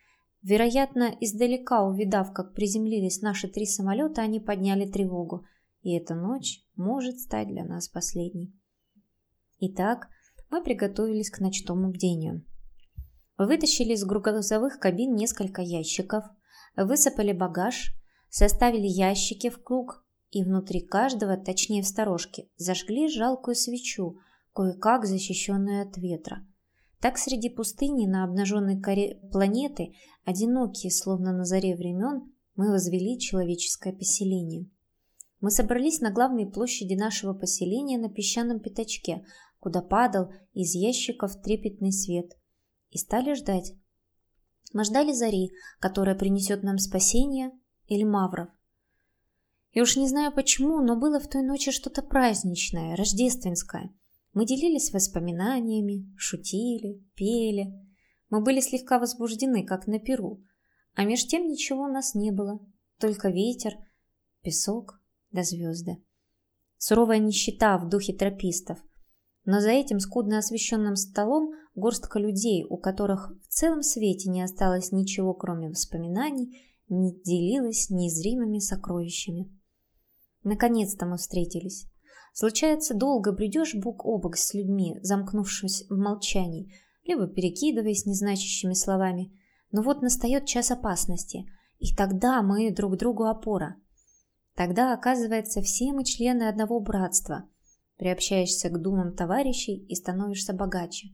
Вероятно, 0.43 1.17
издалека 1.21 1.87
увидав, 1.87 2.35
как 2.35 2.53
приземлились 2.53 3.23
наши 3.23 3.49
три 3.49 3.65
самолета, 3.65 4.21
они 4.21 4.41
подняли 4.41 4.85
тревогу, 4.87 5.47
и 5.81 5.97
эта 5.97 6.15
ночь 6.15 6.63
может 6.77 7.19
стать 7.19 7.49
для 7.49 7.65
нас 7.65 7.89
последней. 7.89 8.53
Итак, 9.59 10.09
мы 10.51 10.63
приготовились 10.63 11.31
к 11.31 11.41
ночному 11.41 11.91
бдению. 11.91 12.45
Вытащили 13.37 13.95
из 13.95 14.05
грузовых 14.05 14.79
кабин 14.79 15.15
несколько 15.15 15.61
ящиков, 15.61 16.25
высыпали 16.77 17.33
багаж, 17.33 17.93
составили 18.31 18.87
ящики 18.87 19.51
в 19.51 19.63
круг 19.63 20.05
и 20.31 20.45
внутри 20.45 20.81
каждого, 20.81 21.37
точнее 21.37 21.83
в 21.83 21.87
сторожке, 21.87 22.49
зажгли 22.57 23.09
жалкую 23.09 23.55
свечу, 23.55 24.19
кое-как 24.55 25.05
защищенную 25.05 25.83
от 25.83 25.97
ветра. 25.97 26.47
Так 27.01 27.19
среди 27.19 27.49
пустыни 27.49 28.07
на 28.07 28.25
обнаженной 28.25 28.81
коре 28.81 29.21
планеты, 29.31 29.95
одинокие, 30.25 30.91
словно 30.91 31.33
на 31.33 31.45
заре 31.45 31.77
времен, 31.77 32.33
мы 32.57 32.71
возвели 32.71 33.19
человеческое 33.19 33.93
поселение. 33.93 34.71
Мы 35.41 35.51
собрались 35.51 36.01
на 36.01 36.11
главной 36.11 36.47
площади 36.47 36.95
нашего 36.95 37.35
поселения 37.35 37.99
на 37.99 38.09
песчаном 38.09 38.61
пятачке, 38.61 39.25
куда 39.59 39.83
падал 39.83 40.33
из 40.55 40.75
ящиков 40.75 41.41
трепетный 41.43 41.93
свет, 41.93 42.33
и 42.95 42.99
стали 42.99 43.35
ждать. 43.35 43.75
Мы 44.73 44.85
ждали 44.85 45.13
зари, 45.13 45.51
которая 45.81 46.15
принесет 46.15 46.63
нам 46.63 46.79
спасение, 46.79 47.51
или 47.87 48.05
мавров. 48.05 48.49
И 49.73 49.83
уж 49.83 49.97
не 49.97 50.09
знаю 50.09 50.33
почему, 50.33 50.81
но 50.81 50.97
было 50.97 51.21
в 51.21 51.29
той 51.29 51.43
ночи 51.43 51.71
что-то 51.73 52.03
праздничное, 52.03 52.97
рождественское. 52.97 53.93
Мы 54.33 54.47
делились 54.47 54.93
воспоминаниями, 54.93 56.09
шутили, 56.17 57.05
пели. 57.15 57.75
Мы 58.31 58.43
были 58.43 58.61
слегка 58.61 58.99
возбуждены, 58.99 59.67
как 59.67 59.87
на 59.87 59.99
перу. 59.99 60.43
А 60.95 61.05
меж 61.05 61.27
тем 61.27 61.47
ничего 61.49 61.83
у 61.83 61.93
нас 61.93 62.15
не 62.15 62.31
было. 62.31 62.65
Только 62.99 63.29
ветер, 63.29 63.75
песок 64.43 65.01
да 65.33 65.43
звезды. 65.43 66.03
Суровая 66.79 67.19
нищета 67.19 67.77
в 67.77 67.89
духе 67.89 68.13
тропистов. 68.13 68.79
Но 69.45 69.61
за 69.61 69.71
этим 69.71 69.99
скудно 69.99 70.39
освещенным 70.39 70.97
столом 70.97 71.53
горстка 71.75 72.19
людей, 72.19 72.65
у 72.69 72.77
которых 72.77 73.33
в 73.43 73.49
целом 73.49 73.83
свете 73.83 74.31
не 74.31 74.43
осталось 74.43 74.93
ничего, 74.93 75.35
кроме 75.35 75.69
воспоминаний, 75.69 76.63
не 76.89 77.13
делилась 77.23 77.91
незримыми 77.91 78.59
сокровищами. 78.59 79.51
Наконец-то 80.43 81.07
мы 81.07 81.17
встретились. 81.17 81.87
Случается, 82.33 82.95
долго 82.95 83.33
бредешь 83.33 83.75
бок 83.75 84.05
о 84.05 84.19
бок 84.19 84.37
с 84.37 84.55
людьми, 84.55 84.99
замкнувшись 85.03 85.87
в 85.89 85.97
молчании, 85.97 86.73
либо 87.05 87.27
перекидываясь 87.27 88.07
незначащими 88.07 88.75
словами. 88.75 89.33
Но 89.71 89.83
вот 89.83 90.03
настает 90.03 90.47
час 90.47 90.71
опасности, 90.71 91.47
и 91.79 91.95
тогда 91.95 92.43
мы 92.43 92.71
друг 92.71 92.97
другу 92.97 93.25
опора. 93.25 93.77
Тогда, 94.55 94.95
оказывается, 94.95 95.63
все 95.63 95.93
мы 95.93 96.05
члены 96.05 96.45
одного 96.49 96.81
братства. 96.81 97.49
Приобщаешься 97.97 98.69
к 98.69 98.81
думам 98.81 99.15
товарищей 99.15 99.85
и 99.87 99.95
становишься 99.95 100.53
богаче. 100.53 101.09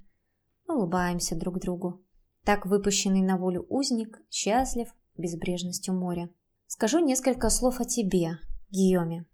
Улыбаемся 0.71 1.37
друг 1.37 1.59
другу. 1.59 2.01
Так 2.45 2.65
выпущенный 2.65 3.23
на 3.23 3.37
волю 3.37 3.67
узник 3.69 4.23
счастлив 4.31 4.89
безбрежностью 5.17 5.95
моря. 5.95 6.31
Скажу 6.67 7.01
несколько 7.01 7.51
слов 7.51 7.81
о 7.81 7.85
тебе, 7.85 8.39
Гийоме. 8.71 9.27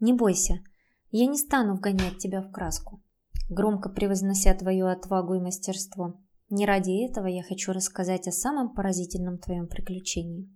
Не 0.00 0.14
бойся, 0.14 0.60
я 1.10 1.26
не 1.26 1.36
стану 1.36 1.76
вгонять 1.76 2.18
тебя 2.18 2.40
в 2.40 2.50
краску, 2.50 3.02
громко 3.48 3.90
превознося 3.90 4.54
твою 4.54 4.86
отвагу 4.86 5.34
и 5.34 5.40
мастерство. 5.40 6.18
Не 6.48 6.66
ради 6.66 7.04
этого 7.06 7.26
я 7.26 7.42
хочу 7.42 7.72
рассказать 7.72 8.26
о 8.26 8.32
самом 8.32 8.74
поразительном 8.74 9.38
твоем 9.38 9.68
приключении. 9.68 10.50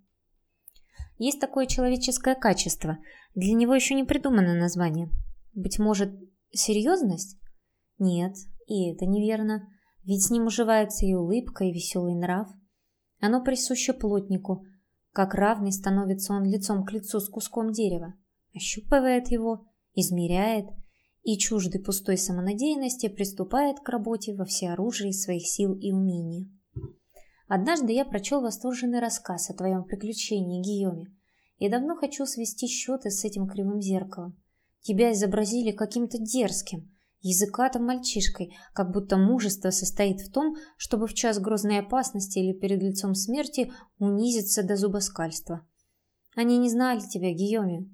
Есть 1.18 1.40
такое 1.40 1.66
человеческое 1.66 2.34
качество, 2.34 2.98
для 3.34 3.52
него 3.52 3.74
еще 3.74 3.94
не 3.94 4.04
придумано 4.04 4.54
название. 4.54 5.10
Быть 5.52 5.78
может, 5.78 6.10
серьезность? 6.52 7.38
Нет, 7.98 8.34
и 8.68 8.92
это 8.92 9.06
неверно, 9.06 9.66
ведь 10.04 10.26
с 10.26 10.30
ним 10.30 10.46
уживается 10.46 11.06
и 11.06 11.14
улыбка, 11.14 11.64
и 11.64 11.72
веселый 11.72 12.14
нрав. 12.14 12.48
Оно 13.18 13.42
присуще 13.42 13.92
плотнику, 13.92 14.64
как 15.12 15.34
равный 15.34 15.72
становится 15.72 16.34
он 16.34 16.44
лицом 16.44 16.84
к 16.84 16.92
лицу 16.92 17.18
с 17.18 17.28
куском 17.28 17.72
дерева, 17.72 18.14
ощупывает 18.54 19.28
его, 19.28 19.66
измеряет 19.94 20.66
и 21.24 21.36
чуждый 21.38 21.82
пустой 21.82 22.16
самонадеянности 22.16 23.08
приступает 23.08 23.80
к 23.80 23.88
работе 23.88 24.34
во 24.34 24.44
всеоружии 24.44 25.10
своих 25.10 25.46
сил 25.46 25.74
и 25.74 25.90
умений. 25.90 26.52
Однажды 27.48 27.92
я 27.92 28.04
прочел 28.04 28.42
восторженный 28.42 29.00
рассказ 29.00 29.50
о 29.50 29.54
твоем 29.54 29.84
приключении, 29.84 30.62
Гийоме, 30.62 31.06
и 31.56 31.68
давно 31.68 31.96
хочу 31.96 32.26
свести 32.26 32.66
счеты 32.66 33.10
с 33.10 33.24
этим 33.24 33.48
кривым 33.48 33.80
зеркалом. 33.80 34.38
Тебя 34.82 35.12
изобразили 35.12 35.72
каким-то 35.72 36.18
дерзким, 36.18 36.94
языкатым 37.20 37.84
мальчишкой, 37.84 38.56
как 38.72 38.92
будто 38.92 39.16
мужество 39.16 39.70
состоит 39.70 40.20
в 40.20 40.32
том, 40.32 40.54
чтобы 40.76 41.06
в 41.06 41.14
час 41.14 41.38
грозной 41.38 41.80
опасности 41.80 42.38
или 42.38 42.52
перед 42.52 42.82
лицом 42.82 43.14
смерти 43.14 43.72
унизиться 43.98 44.62
до 44.62 44.76
зубоскальства. 44.76 45.66
Они 46.36 46.58
не 46.58 46.70
знали 46.70 47.00
тебя, 47.00 47.32
Гийоми. 47.32 47.90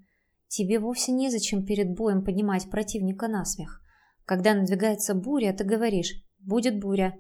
Тебе 0.49 0.78
вовсе 0.78 1.12
незачем 1.12 1.64
перед 1.64 1.97
боем 1.97 2.25
поднимать 2.25 2.69
противника 2.71 3.28
на 3.28 3.45
смех. 3.45 3.81
Когда 4.25 4.54
надвигается 4.54 5.14
буря, 5.14 5.52
ты 5.52 5.64
говоришь 5.64 6.12
«будет 6.38 6.81
буря». 6.81 7.14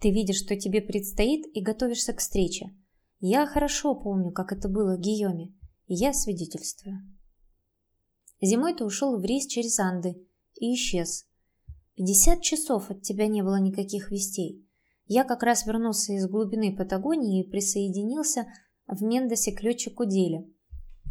Ты 0.00 0.10
видишь, 0.10 0.42
что 0.42 0.56
тебе 0.56 0.80
предстоит, 0.80 1.44
и 1.54 1.62
готовишься 1.62 2.12
к 2.12 2.18
встрече. 2.18 2.74
Я 3.20 3.46
хорошо 3.46 3.94
помню, 3.94 4.30
как 4.30 4.52
это 4.52 4.68
было, 4.68 4.96
Гийоме, 4.96 5.54
и 5.86 5.94
я 5.94 6.12
свидетельствую. 6.12 6.98
Зимой 8.40 8.76
ты 8.76 8.84
ушел 8.84 9.18
в 9.18 9.24
рейс 9.24 9.46
через 9.46 9.78
Анды, 9.80 10.14
и 10.58 10.74
исчез. 10.74 11.26
Пятьдесят 11.94 12.42
часов 12.42 12.90
от 12.90 13.02
тебя 13.02 13.26
не 13.26 13.42
было 13.42 13.60
никаких 13.60 14.10
вестей. 14.10 14.64
Я 15.06 15.24
как 15.24 15.42
раз 15.42 15.66
вернулся 15.66 16.12
из 16.12 16.26
глубины 16.28 16.76
Патагонии 16.76 17.42
и 17.42 17.50
присоединился 17.50 18.46
в 18.86 19.02
Мендосе 19.02 19.52
к 19.52 19.62
летчику 19.62 20.04
Деле. 20.04 20.46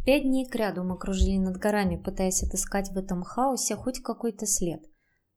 Пять 0.04 0.22
дней 0.22 0.46
кряду 0.46 0.84
мы 0.84 0.96
кружили 0.96 1.36
над 1.36 1.56
горами, 1.56 2.00
пытаясь 2.02 2.42
отыскать 2.42 2.90
в 2.90 2.96
этом 2.96 3.22
хаосе 3.22 3.74
хоть 3.74 4.00
какой-то 4.00 4.46
след. 4.46 4.80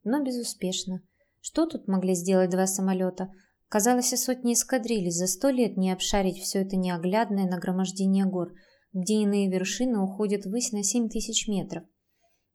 Но 0.04 0.24
безуспешно. 0.24 1.02
Что 1.42 1.66
тут 1.66 1.88
могли 1.88 2.14
сделать 2.14 2.52
два 2.52 2.68
самолета? 2.68 3.32
Казалось, 3.68 4.14
и 4.14 4.18
сотни 4.18 4.54
эскадрилей 4.54 5.12
за 5.12 5.28
сто 5.28 5.50
лет 5.50 5.76
не 5.76 5.92
обшарить 5.92 6.38
все 6.38 6.62
это 6.62 6.76
неоглядное 6.76 7.50
нагромождение 7.50 8.26
гор, 8.26 8.54
где 8.94 9.16
иные 9.16 9.50
вершины 9.50 10.00
уходят 10.00 10.46
ввысь 10.46 10.72
на 10.72 10.84
семь 10.84 11.10
тысяч 11.10 11.48
метров. 11.48 11.84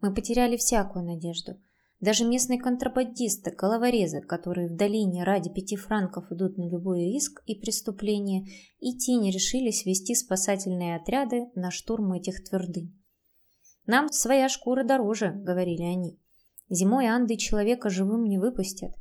Мы 0.00 0.14
потеряли 0.14 0.56
всякую 0.56 1.04
надежду. 1.04 1.60
Даже 2.00 2.24
местные 2.24 2.60
контрабандисты, 2.60 3.50
головорезы, 3.50 4.20
которые 4.20 4.68
в 4.68 4.76
долине 4.76 5.24
ради 5.24 5.48
пяти 5.48 5.76
франков 5.76 6.30
идут 6.30 6.58
на 6.58 6.68
любой 6.68 7.04
риск 7.04 7.42
и 7.46 7.54
преступление, 7.54 8.46
и 8.80 8.96
те 8.98 9.14
не 9.14 9.30
решились 9.30 9.86
вести 9.86 10.14
спасательные 10.14 10.96
отряды 10.96 11.46
на 11.54 11.70
штурм 11.70 12.12
этих 12.12 12.44
твердынь. 12.44 12.94
«Нам 13.86 14.12
своя 14.12 14.48
шкура 14.48 14.84
дороже»,— 14.84 15.32
говорили 15.34 15.82
они. 15.82 16.18
«Зимой 16.68 17.06
Анды 17.06 17.36
человека 17.36 17.88
живым 17.88 18.24
не 18.24 18.38
выпустят». 18.38 18.92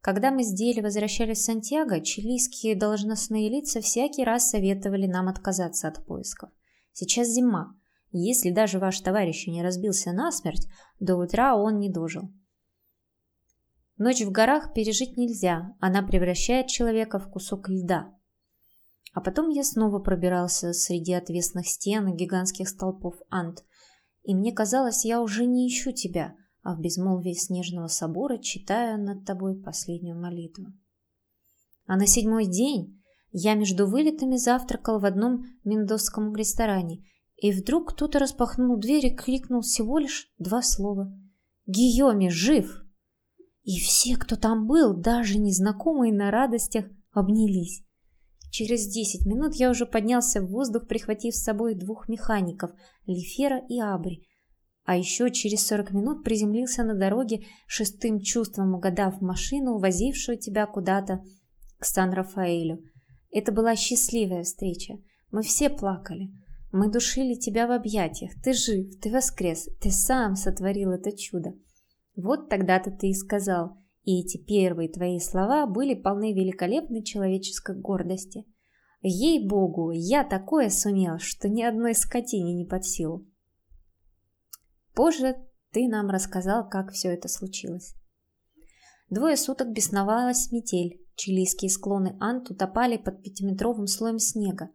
Когда 0.00 0.30
мы 0.30 0.44
с 0.44 0.52
Дели 0.52 0.80
возвращались 0.80 1.38
в 1.38 1.44
Сантьяго, 1.44 2.00
чилийские 2.00 2.76
должностные 2.76 3.48
лица 3.48 3.80
всякий 3.80 4.24
раз 4.24 4.50
советовали 4.50 5.06
нам 5.06 5.28
отказаться 5.28 5.88
от 5.88 6.04
поисков. 6.04 6.50
Сейчас 6.92 7.28
зима, 7.28 7.74
если 8.10 8.50
даже 8.50 8.78
ваш 8.78 9.00
товарищ 9.00 9.46
не 9.46 9.62
разбился 9.62 10.12
насмерть, 10.12 10.66
до 10.98 11.16
утра 11.16 11.56
он 11.56 11.78
не 11.78 11.90
дожил. 11.90 12.30
Ночь 13.96 14.22
в 14.22 14.30
горах 14.30 14.72
пережить 14.72 15.16
нельзя, 15.16 15.74
она 15.80 16.02
превращает 16.02 16.68
человека 16.68 17.18
в 17.18 17.30
кусок 17.30 17.68
льда. 17.68 18.14
А 19.12 19.20
потом 19.20 19.48
я 19.48 19.64
снова 19.64 19.98
пробирался 19.98 20.72
среди 20.72 21.12
отвесных 21.12 21.66
стен 21.66 22.08
и 22.08 22.16
гигантских 22.16 22.68
столпов 22.68 23.16
Ант, 23.28 23.64
и 24.22 24.34
мне 24.34 24.52
казалось, 24.52 25.04
я 25.04 25.20
уже 25.20 25.46
не 25.46 25.66
ищу 25.66 25.92
тебя, 25.92 26.34
а 26.62 26.76
в 26.76 26.80
безмолвии 26.80 27.32
снежного 27.32 27.88
собора 27.88 28.38
читаю 28.38 29.02
над 29.02 29.24
тобой 29.24 29.60
последнюю 29.60 30.20
молитву. 30.20 30.66
А 31.86 31.96
на 31.96 32.06
седьмой 32.06 32.46
день 32.46 33.02
я 33.32 33.54
между 33.54 33.88
вылетами 33.88 34.36
завтракал 34.36 35.00
в 35.00 35.04
одном 35.04 35.44
мендосском 35.64 36.34
ресторане– 36.34 37.04
и 37.40 37.52
вдруг 37.52 37.92
кто-то 37.92 38.18
распахнул 38.18 38.76
дверь 38.76 39.06
и 39.06 39.14
крикнул 39.14 39.60
всего 39.60 39.98
лишь 39.98 40.32
два 40.38 40.62
слова. 40.62 41.12
«Гийоми 41.66 42.28
жив!» 42.28 42.84
И 43.62 43.78
все, 43.80 44.16
кто 44.16 44.36
там 44.36 44.66
был, 44.66 44.96
даже 44.96 45.38
незнакомые 45.38 46.12
на 46.12 46.30
радостях, 46.30 46.86
обнялись. 47.12 47.84
Через 48.50 48.86
десять 48.86 49.26
минут 49.26 49.54
я 49.54 49.70
уже 49.70 49.84
поднялся 49.84 50.40
в 50.40 50.48
воздух, 50.48 50.88
прихватив 50.88 51.34
с 51.34 51.42
собой 51.42 51.74
двух 51.74 52.08
механиков, 52.08 52.70
Лифера 53.06 53.60
и 53.68 53.78
Абри. 53.78 54.26
А 54.84 54.96
еще 54.96 55.30
через 55.30 55.66
сорок 55.66 55.92
минут 55.92 56.24
приземлился 56.24 56.82
на 56.82 56.94
дороге, 56.94 57.44
шестым 57.66 58.20
чувством 58.20 58.74
угадав 58.74 59.20
машину, 59.20 59.78
возившую 59.78 60.38
тебя 60.38 60.66
куда-то 60.66 61.22
к 61.78 61.84
Сан-Рафаэлю. 61.84 62.82
Это 63.30 63.52
была 63.52 63.76
счастливая 63.76 64.44
встреча. 64.44 64.94
Мы 65.30 65.42
все 65.42 65.68
плакали. 65.68 66.30
Мы 66.70 66.90
душили 66.90 67.34
тебя 67.34 67.66
в 67.66 67.72
объятиях. 67.72 68.32
Ты 68.42 68.52
жив, 68.52 69.00
ты 69.00 69.10
воскрес, 69.10 69.68
ты 69.80 69.90
сам 69.90 70.36
сотворил 70.36 70.90
это 70.90 71.16
чудо. 71.16 71.54
Вот 72.14 72.48
тогда-то 72.48 72.90
ты 72.90 73.08
и 73.08 73.14
сказал, 73.14 73.78
и 74.02 74.20
эти 74.20 74.36
первые 74.36 74.88
твои 74.90 75.18
слова 75.18 75.66
были 75.66 75.94
полны 75.94 76.32
великолепной 76.32 77.02
человеческой 77.02 77.76
гордости. 77.76 78.44
Ей-богу, 79.00 79.92
я 79.92 80.24
такое 80.24 80.68
сумел, 80.70 81.18
что 81.18 81.48
ни 81.48 81.62
одной 81.62 81.94
скотине 81.94 82.54
не 82.54 82.66
под 82.66 82.84
силу. 82.84 83.26
Позже 84.94 85.36
ты 85.72 85.86
нам 85.88 86.10
рассказал, 86.10 86.68
как 86.68 86.90
все 86.90 87.08
это 87.10 87.28
случилось. 87.28 87.94
Двое 89.10 89.36
суток 89.36 89.72
бесновалась 89.72 90.50
метель. 90.50 91.00
Чилийские 91.14 91.70
склоны 91.70 92.16
Ант 92.20 92.50
утопали 92.50 92.96
под 92.96 93.22
пятиметровым 93.22 93.86
слоем 93.86 94.18
снега. 94.18 94.70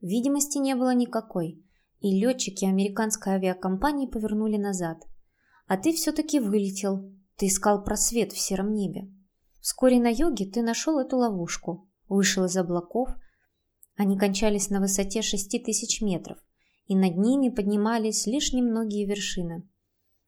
Видимости 0.00 0.58
не 0.58 0.74
было 0.74 0.94
никакой, 0.94 1.64
и 2.00 2.20
летчики 2.20 2.64
американской 2.64 3.34
авиакомпании 3.34 4.06
повернули 4.06 4.56
назад. 4.56 4.98
А 5.66 5.76
ты 5.76 5.92
все-таки 5.92 6.38
вылетел. 6.38 7.12
Ты 7.36 7.46
искал 7.46 7.82
просвет 7.82 8.32
в 8.32 8.38
сером 8.38 8.72
небе. 8.72 9.10
Вскоре 9.60 10.00
на 10.00 10.08
юге 10.08 10.46
ты 10.46 10.62
нашел 10.62 10.98
эту 10.98 11.16
ловушку, 11.16 11.90
вышел 12.08 12.44
из 12.44 12.56
облаков. 12.56 13.08
Они 13.96 14.16
кончались 14.16 14.70
на 14.70 14.80
высоте 14.80 15.22
шести 15.22 15.58
тысяч 15.58 16.00
метров, 16.00 16.38
и 16.86 16.94
над 16.94 17.16
ними 17.16 17.48
поднимались 17.48 18.26
лишь 18.26 18.52
немногие 18.52 19.06
вершины. 19.06 19.68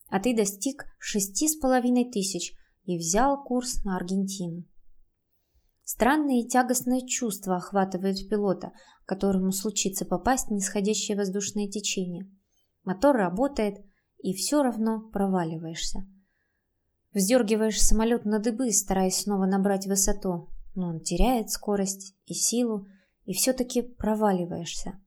А 0.08 0.20
ты 0.20 0.34
достиг 0.34 0.86
шести 0.98 1.48
с 1.48 1.56
половиной 1.56 2.10
тысяч 2.10 2.54
и 2.84 2.98
взял 2.98 3.42
курс 3.44 3.84
на 3.84 3.96
Аргентину. 3.96 4.64
Странное 5.84 6.40
и 6.40 6.48
тягостное 6.48 7.00
чувство 7.06 7.56
охватывает 7.56 8.28
пилота, 8.28 8.72
которому 9.08 9.52
случится 9.52 10.04
попасть 10.04 10.48
в 10.48 10.52
нисходящее 10.52 11.16
воздушное 11.16 11.66
течение. 11.66 12.30
Мотор 12.84 13.16
работает, 13.16 13.78
и 14.18 14.34
все 14.34 14.62
равно 14.62 15.00
проваливаешься. 15.00 16.06
Вздергиваешь 17.14 17.80
самолет 17.80 18.26
на 18.26 18.38
дыбы, 18.38 18.70
стараясь 18.70 19.22
снова 19.22 19.46
набрать 19.46 19.86
высоту, 19.86 20.50
но 20.74 20.88
он 20.88 21.00
теряет 21.00 21.48
скорость 21.48 22.14
и 22.26 22.34
силу, 22.34 22.86
и 23.24 23.32
все-таки 23.32 23.80
проваливаешься. 23.80 25.00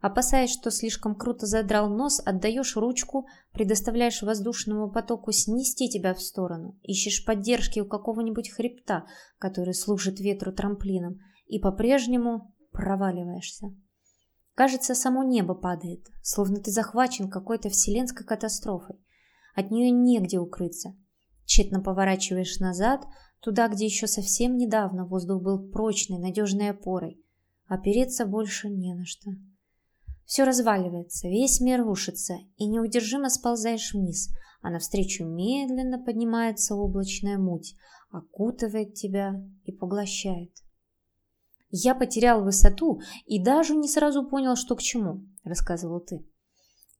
Опасаясь, 0.00 0.52
что 0.52 0.70
слишком 0.70 1.14
круто 1.14 1.44
задрал 1.44 1.90
нос, 1.90 2.22
отдаешь 2.24 2.76
ручку, 2.76 3.26
предоставляешь 3.52 4.22
воздушному 4.22 4.90
потоку 4.90 5.32
снести 5.32 5.90
тебя 5.90 6.14
в 6.14 6.22
сторону, 6.22 6.78
ищешь 6.82 7.26
поддержки 7.26 7.80
у 7.80 7.86
какого-нибудь 7.86 8.50
хребта, 8.52 9.04
который 9.38 9.74
служит 9.74 10.18
ветру 10.18 10.50
трамплином, 10.50 11.18
и 11.46 11.58
по-прежнему 11.58 12.54
проваливаешься. 12.78 13.74
Кажется, 14.54 14.94
само 14.94 15.24
небо 15.24 15.54
падает, 15.54 16.06
словно 16.22 16.60
ты 16.60 16.70
захвачен 16.70 17.28
какой-то 17.28 17.68
вселенской 17.70 18.24
катастрофой. 18.24 18.96
От 19.56 19.72
нее 19.72 19.90
негде 19.90 20.38
укрыться. 20.38 20.96
Тщетно 21.44 21.82
поворачиваешь 21.82 22.60
назад, 22.60 23.04
туда, 23.40 23.68
где 23.68 23.84
еще 23.84 24.06
совсем 24.06 24.56
недавно 24.56 25.06
воздух 25.06 25.42
был 25.42 25.70
прочной, 25.70 26.18
надежной 26.18 26.70
опорой. 26.70 27.20
Опереться 27.66 28.26
больше 28.26 28.68
не 28.68 28.94
на 28.94 29.04
что. 29.04 29.32
Все 30.24 30.44
разваливается, 30.44 31.26
весь 31.26 31.60
мир 31.60 31.82
рушится, 31.82 32.34
и 32.56 32.66
неудержимо 32.66 33.28
сползаешь 33.28 33.92
вниз, 33.92 34.28
а 34.62 34.70
навстречу 34.70 35.24
медленно 35.24 35.98
поднимается 35.98 36.76
облачная 36.76 37.38
муть, 37.38 37.74
окутывает 38.10 38.94
тебя 38.94 39.34
и 39.64 39.72
поглощает. 39.72 40.52
«Я 41.70 41.94
потерял 41.94 42.42
высоту 42.42 43.00
и 43.26 43.42
даже 43.42 43.74
не 43.74 43.88
сразу 43.88 44.26
понял, 44.26 44.56
что 44.56 44.74
к 44.76 44.82
чему»,— 44.82 45.26
рассказывал 45.44 46.00
ты. 46.00 46.26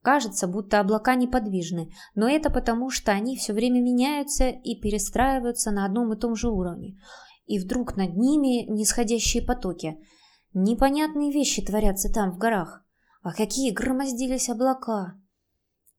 Кажется, 0.01 0.47
будто 0.47 0.79
облака 0.79 1.15
неподвижны, 1.15 1.91
но 2.15 2.29
это 2.29 2.49
потому, 2.49 2.89
что 2.89 3.11
они 3.11 3.35
все 3.35 3.51
время 3.53 3.81
меняются 3.81 4.47
и 4.47 4.79
перестраиваются 4.79 5.71
на 5.71 5.85
одном 5.85 6.13
и 6.13 6.17
том 6.17 6.35
же 6.35 6.49
уровне. 6.49 6.97
И 7.45 7.59
вдруг 7.59 7.97
над 7.97 8.15
ними 8.15 8.69
нисходящие 8.71 9.43
потоки. 9.43 9.97
Непонятные 10.53 11.31
вещи 11.31 11.65
творятся 11.65 12.11
там, 12.13 12.31
в 12.31 12.37
горах. 12.37 12.85
А 13.21 13.33
какие 13.33 13.71
громоздились 13.71 14.49
облака! 14.49 15.19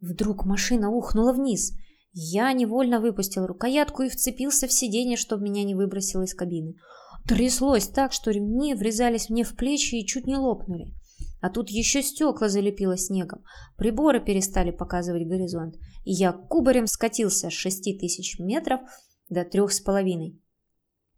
Вдруг 0.01 0.47
машина 0.47 0.91
ухнула 0.91 1.33
вниз. 1.35 1.73
Я 2.13 2.53
невольно 2.53 3.01
выпустил 3.01 3.47
рукоятку 3.47 4.03
и 4.03 4.09
вцепился 4.09 4.67
в 4.67 4.73
сиденье, 4.73 5.17
чтобы 5.17 5.45
меня 5.45 5.63
не 5.63 5.75
выбросило 5.75 6.23
из 6.23 6.35
кабины. 6.35 6.77
Тряслось 7.27 7.89
так, 7.89 8.13
что 8.13 8.31
ремни 8.31 8.75
врезались 8.75 9.31
мне 9.31 9.45
в 9.45 9.55
плечи 9.55 9.97
и 9.97 10.07
чуть 10.07 10.27
не 10.27 10.37
лопнули. 10.37 10.95
А 11.41 11.49
тут 11.49 11.71
еще 11.71 12.03
стекла 12.03 12.49
залепило 12.49 12.99
снегом, 12.99 13.43
приборы 13.77 14.21
перестали 14.21 14.71
показывать 14.71 15.27
горизонт, 15.27 15.77
и 16.05 16.13
я 16.13 16.33
кубарем 16.33 16.87
скатился 16.87 17.49
с 17.49 17.55
шести 17.55 17.99
тысяч 17.99 18.39
метров 18.39 18.81
до 19.31 19.45
трех 19.45 19.73
с 19.73 19.81
половиной. 19.81 20.39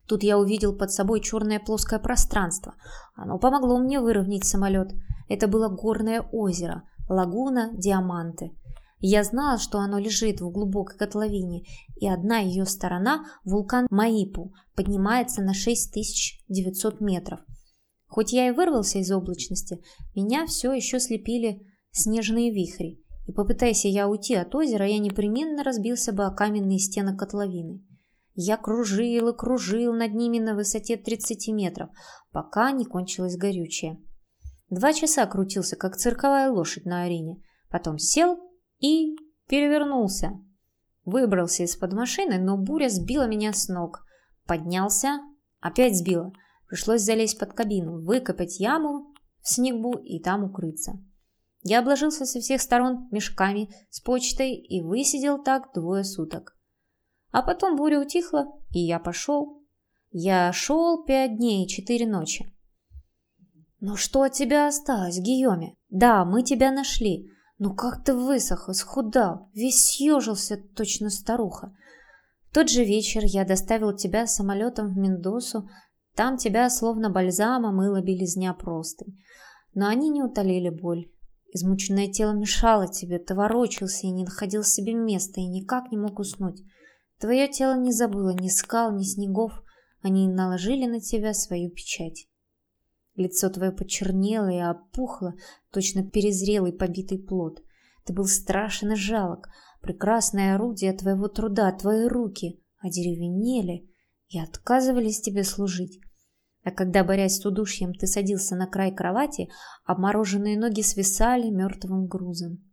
Тут 0.06 0.22
я 0.22 0.38
увидел 0.38 0.76
под 0.76 0.92
собой 0.92 1.20
черное 1.20 1.58
плоское 1.58 1.98
пространство. 1.98 2.74
Оно 3.14 3.38
помогло 3.38 3.78
мне 3.78 4.00
выровнять 4.00 4.44
самолет. 4.44 4.92
Это 5.28 5.48
было 5.48 5.68
горное 5.68 6.20
озеро, 6.20 6.82
лагуна 7.08 7.70
Диаманты. 7.72 8.50
Я 9.04 9.24
знал, 9.24 9.58
что 9.58 9.78
оно 9.80 9.98
лежит 9.98 10.40
в 10.40 10.48
глубокой 10.50 10.96
котловине, 10.96 11.64
и 11.96 12.08
одна 12.08 12.38
ее 12.38 12.64
сторона, 12.64 13.26
вулкан 13.44 13.88
Маипу, 13.90 14.54
поднимается 14.76 15.42
на 15.42 15.54
6900 15.54 17.00
метров. 17.00 17.40
Хоть 18.06 18.32
я 18.32 18.46
и 18.46 18.52
вырвался 18.52 19.00
из 19.00 19.10
облачности, 19.10 19.82
меня 20.14 20.46
все 20.46 20.72
еще 20.72 21.00
слепили 21.00 21.66
снежные 21.90 22.52
вихри, 22.52 23.02
и 23.26 23.32
попытайся 23.32 23.88
я 23.88 24.08
уйти 24.08 24.36
от 24.36 24.54
озера, 24.54 24.86
я 24.86 25.00
непременно 25.00 25.64
разбился 25.64 26.12
бы 26.12 26.24
о 26.24 26.30
каменные 26.30 26.78
стены 26.78 27.16
котловины. 27.16 27.84
Я 28.34 28.56
кружил 28.56 29.28
и 29.28 29.36
кружил 29.36 29.94
над 29.94 30.14
ними 30.14 30.38
на 30.38 30.54
высоте 30.54 30.96
30 30.96 31.48
метров, 31.48 31.90
пока 32.30 32.70
не 32.70 32.84
кончилось 32.84 33.36
горючее. 33.36 34.00
Два 34.70 34.92
часа 34.92 35.26
крутился, 35.26 35.74
как 35.74 35.96
цирковая 35.96 36.52
лошадь 36.52 36.84
на 36.84 37.02
арене, 37.02 37.42
потом 37.68 37.98
сел 37.98 38.38
и 38.82 39.16
перевернулся. 39.48 40.32
Выбрался 41.04 41.62
из-под 41.62 41.94
машины, 41.94 42.38
но 42.38 42.58
буря 42.58 42.88
сбила 42.88 43.26
меня 43.26 43.52
с 43.52 43.68
ног. 43.68 44.04
Поднялся, 44.46 45.20
опять 45.60 45.96
сбила. 45.96 46.32
Пришлось 46.68 47.02
залезть 47.02 47.38
под 47.38 47.54
кабину, 47.54 48.02
выкопать 48.02 48.60
яму 48.60 49.14
в 49.40 49.48
снегу 49.48 49.94
и 49.98 50.20
там 50.20 50.44
укрыться. 50.44 50.92
Я 51.62 51.80
обложился 51.80 52.26
со 52.26 52.40
всех 52.40 52.60
сторон 52.60 53.08
мешками 53.10 53.70
с 53.90 54.00
почтой 54.00 54.54
и 54.54 54.82
высидел 54.82 55.42
так 55.42 55.72
двое 55.74 56.04
суток. 56.04 56.56
А 57.30 57.42
потом 57.42 57.76
буря 57.76 58.00
утихла, 58.00 58.46
и 58.70 58.80
я 58.80 58.98
пошел. 58.98 59.62
Я 60.10 60.52
шел 60.52 61.04
пять 61.04 61.36
дней 61.36 61.64
и 61.64 61.68
четыре 61.68 62.06
ночи. 62.06 62.52
«Ну 63.80 63.96
что 63.96 64.22
от 64.22 64.32
тебя 64.32 64.68
осталось, 64.68 65.18
Гийоме? 65.18 65.76
Да, 65.88 66.24
мы 66.24 66.42
тебя 66.42 66.70
нашли. 66.70 67.31
Ну 67.64 67.72
как 67.72 68.02
ты 68.02 68.12
высох, 68.12 68.68
исхудал, 68.68 69.48
весь 69.54 69.84
съежился, 69.84 70.56
точно 70.56 71.10
старуха. 71.10 71.72
В 72.50 72.54
тот 72.54 72.68
же 72.68 72.84
вечер 72.84 73.20
я 73.24 73.44
доставил 73.44 73.94
тебя 73.94 74.26
самолетом 74.26 74.88
в 74.88 74.96
Мендосу, 74.98 75.68
там 76.16 76.38
тебя 76.38 76.68
словно 76.70 77.08
бальзамом 77.08 77.76
мыло 77.76 78.02
белизня 78.02 78.52
простынь. 78.52 79.16
Но 79.74 79.86
они 79.86 80.08
не 80.08 80.24
утолили 80.24 80.70
боль. 80.70 81.08
Измученное 81.54 82.08
тело 82.08 82.32
мешало 82.32 82.88
тебе, 82.88 83.20
ты 83.20 83.36
ворочался 83.36 84.08
и 84.08 84.10
не 84.10 84.24
находил 84.24 84.64
себе 84.64 84.94
места, 84.94 85.40
и 85.40 85.46
никак 85.46 85.92
не 85.92 85.98
мог 85.98 86.18
уснуть. 86.18 86.64
Твое 87.20 87.46
тело 87.46 87.78
не 87.78 87.92
забыло 87.92 88.30
ни 88.30 88.48
скал, 88.48 88.90
ни 88.92 89.04
снегов, 89.04 89.52
они 90.00 90.26
наложили 90.26 90.86
на 90.86 91.00
тебя 91.00 91.32
свою 91.32 91.70
печать. 91.70 92.26
Лицо 93.14 93.50
твое 93.50 93.72
почернело 93.72 94.48
и 94.48 94.60
опухло, 94.60 95.34
точно 95.70 96.02
перезрелый 96.02 96.72
побитый 96.72 97.18
плод. 97.18 97.62
Ты 98.04 98.12
был 98.12 98.24
страшен 98.24 98.92
и 98.92 98.96
жалок, 98.96 99.48
прекрасное 99.80 100.54
орудие 100.54 100.92
твоего 100.92 101.28
труда, 101.28 101.70
твои 101.72 102.06
руки 102.06 102.62
одеревенели 102.78 103.88
и 104.28 104.38
отказывались 104.40 105.20
тебе 105.20 105.44
служить. 105.44 106.00
А 106.64 106.70
когда, 106.70 107.04
борясь 107.04 107.38
с 107.38 107.44
удушьем, 107.44 107.92
ты 107.92 108.06
садился 108.06 108.56
на 108.56 108.66
край 108.66 108.94
кровати, 108.94 109.48
обмороженные 109.84 110.58
ноги 110.58 110.82
свисали 110.82 111.50
мертвым 111.50 112.06
грузом. 112.06 112.64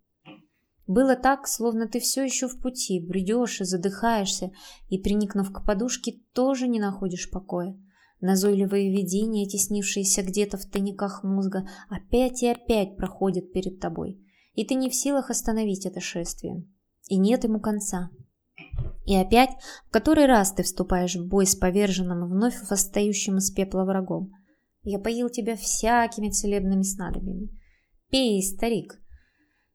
Было 0.88 1.16
так, 1.16 1.48
словно 1.48 1.88
ты 1.88 2.00
все 2.00 2.24
еще 2.24 2.48
в 2.48 2.60
пути, 2.62 3.00
бредешь 3.00 3.62
и 3.62 3.64
задыхаешься, 3.64 4.52
и, 4.88 4.98
приникнув 4.98 5.52
к 5.52 5.64
подушке, 5.66 6.20
тоже 6.34 6.68
не 6.68 6.80
находишь 6.80 7.30
покоя. 7.30 7.78
Назойливые 8.22 8.92
видения, 8.92 9.48
теснившиеся 9.48 10.24
где-то 10.24 10.58
в 10.58 10.66
тайниках 10.66 11.24
мозга, 11.24 11.68
опять 11.90 12.44
и 12.44 12.48
опять 12.48 12.98
проходят 12.98 13.54
перед 13.54 13.80
тобой, 13.80 14.20
и 14.54 14.66
ты 14.66 14.76
не 14.76 14.90
в 14.90 14.96
силах 14.96 15.30
остановить 15.30 15.86
это 15.86 16.02
шествие. 16.02 16.68
И 17.08 17.18
нет 17.18 17.46
ему 17.46 17.60
конца. 17.62 18.10
И 19.06 19.16
опять, 19.16 19.52
в 19.88 19.92
который 19.92 20.26
раз 20.26 20.52
ты 20.52 20.64
вступаешь 20.64 21.16
в 21.16 21.28
бой 21.28 21.46
с 21.46 21.56
поверженным 21.56 22.30
вновь 22.30 22.56
восстающим 22.70 23.38
из 23.38 23.52
пепла 23.52 23.86
врагом. 23.86 24.32
Я 24.84 25.00
поил 25.00 25.30
тебя 25.30 25.56
всякими 25.56 26.30
целебными 26.30 26.84
снадобьями. 26.84 27.50
Пей, 28.10 28.44
старик. 28.44 29.00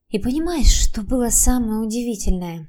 И 0.09 0.19
понимаешь, 0.19 0.71
что 0.71 1.03
было 1.03 1.31
самое 1.31 1.81
удивительное? 1.81 2.69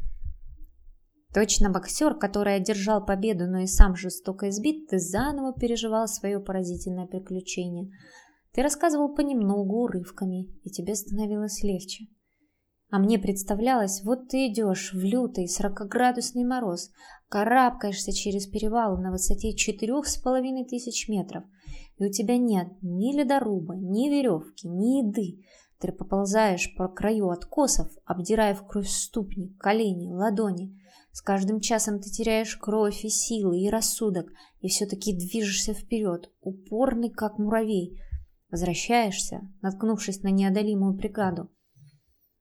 Точно 1.36 1.70
боксер, 1.70 2.16
который 2.16 2.56
одержал 2.56 3.06
победу, 3.06 3.46
но 3.46 3.60
и 3.60 3.68
сам 3.68 3.98
жестоко 3.98 4.48
избит, 4.48 4.88
ты 4.88 5.00
заново 5.00 5.52
переживал 5.52 6.08
свое 6.08 6.40
поразительное 6.40 7.08
приключение. 7.08 7.92
Ты 8.54 8.62
рассказывал 8.62 9.14
понемногу, 9.14 9.84
урывками, 9.84 10.46
и 10.64 10.70
тебе 10.70 10.96
становилось 10.96 11.62
легче. 11.62 12.06
А 12.90 13.00
мне 13.00 13.20
представлялось, 13.20 14.02
вот 14.06 14.30
ты 14.30 14.48
идешь 14.48 14.94
в 14.94 15.04
лютый 15.04 15.50
сорокоградусный 15.50 16.46
мороз, 16.46 16.90
карабкаешься 17.28 18.14
через 18.14 18.48
перевал 18.48 18.96
на 18.96 19.12
высоте 19.12 19.54
четырех 19.58 20.08
с 20.08 20.16
половиной 20.16 20.64
тысяч 20.64 21.10
метров, 21.10 21.44
и 21.98 22.06
у 22.06 22.10
тебя 22.10 22.38
нет 22.38 22.70
ни 22.82 23.14
ледоруба, 23.14 23.76
ни 23.76 24.08
веревки, 24.08 24.70
ни 24.70 25.06
еды. 25.06 25.44
Ты 25.80 25.92
поползаешь 25.92 26.74
по 26.78 26.88
краю 26.88 27.30
откосов, 27.30 27.90
обдирая 28.06 28.56
в 28.56 28.66
кровь 28.66 28.88
ступни, 28.88 29.54
колени, 29.60 30.12
ладони. 30.12 30.80
С 31.12 31.22
каждым 31.22 31.60
часом 31.60 32.00
ты 32.00 32.10
теряешь 32.10 32.56
кровь 32.56 33.04
и 33.04 33.10
силы, 33.10 33.60
и 33.60 33.70
рассудок, 33.70 34.28
и 34.62 34.68
все-таки 34.68 35.14
движешься 35.14 35.74
вперед, 35.74 36.32
упорный, 36.42 37.10
как 37.10 37.38
муравей. 37.38 38.00
Возвращаешься, 38.50 39.42
наткнувшись 39.62 40.24
на 40.24 40.30
неодолимую 40.30 40.98
преграду, 40.98 41.50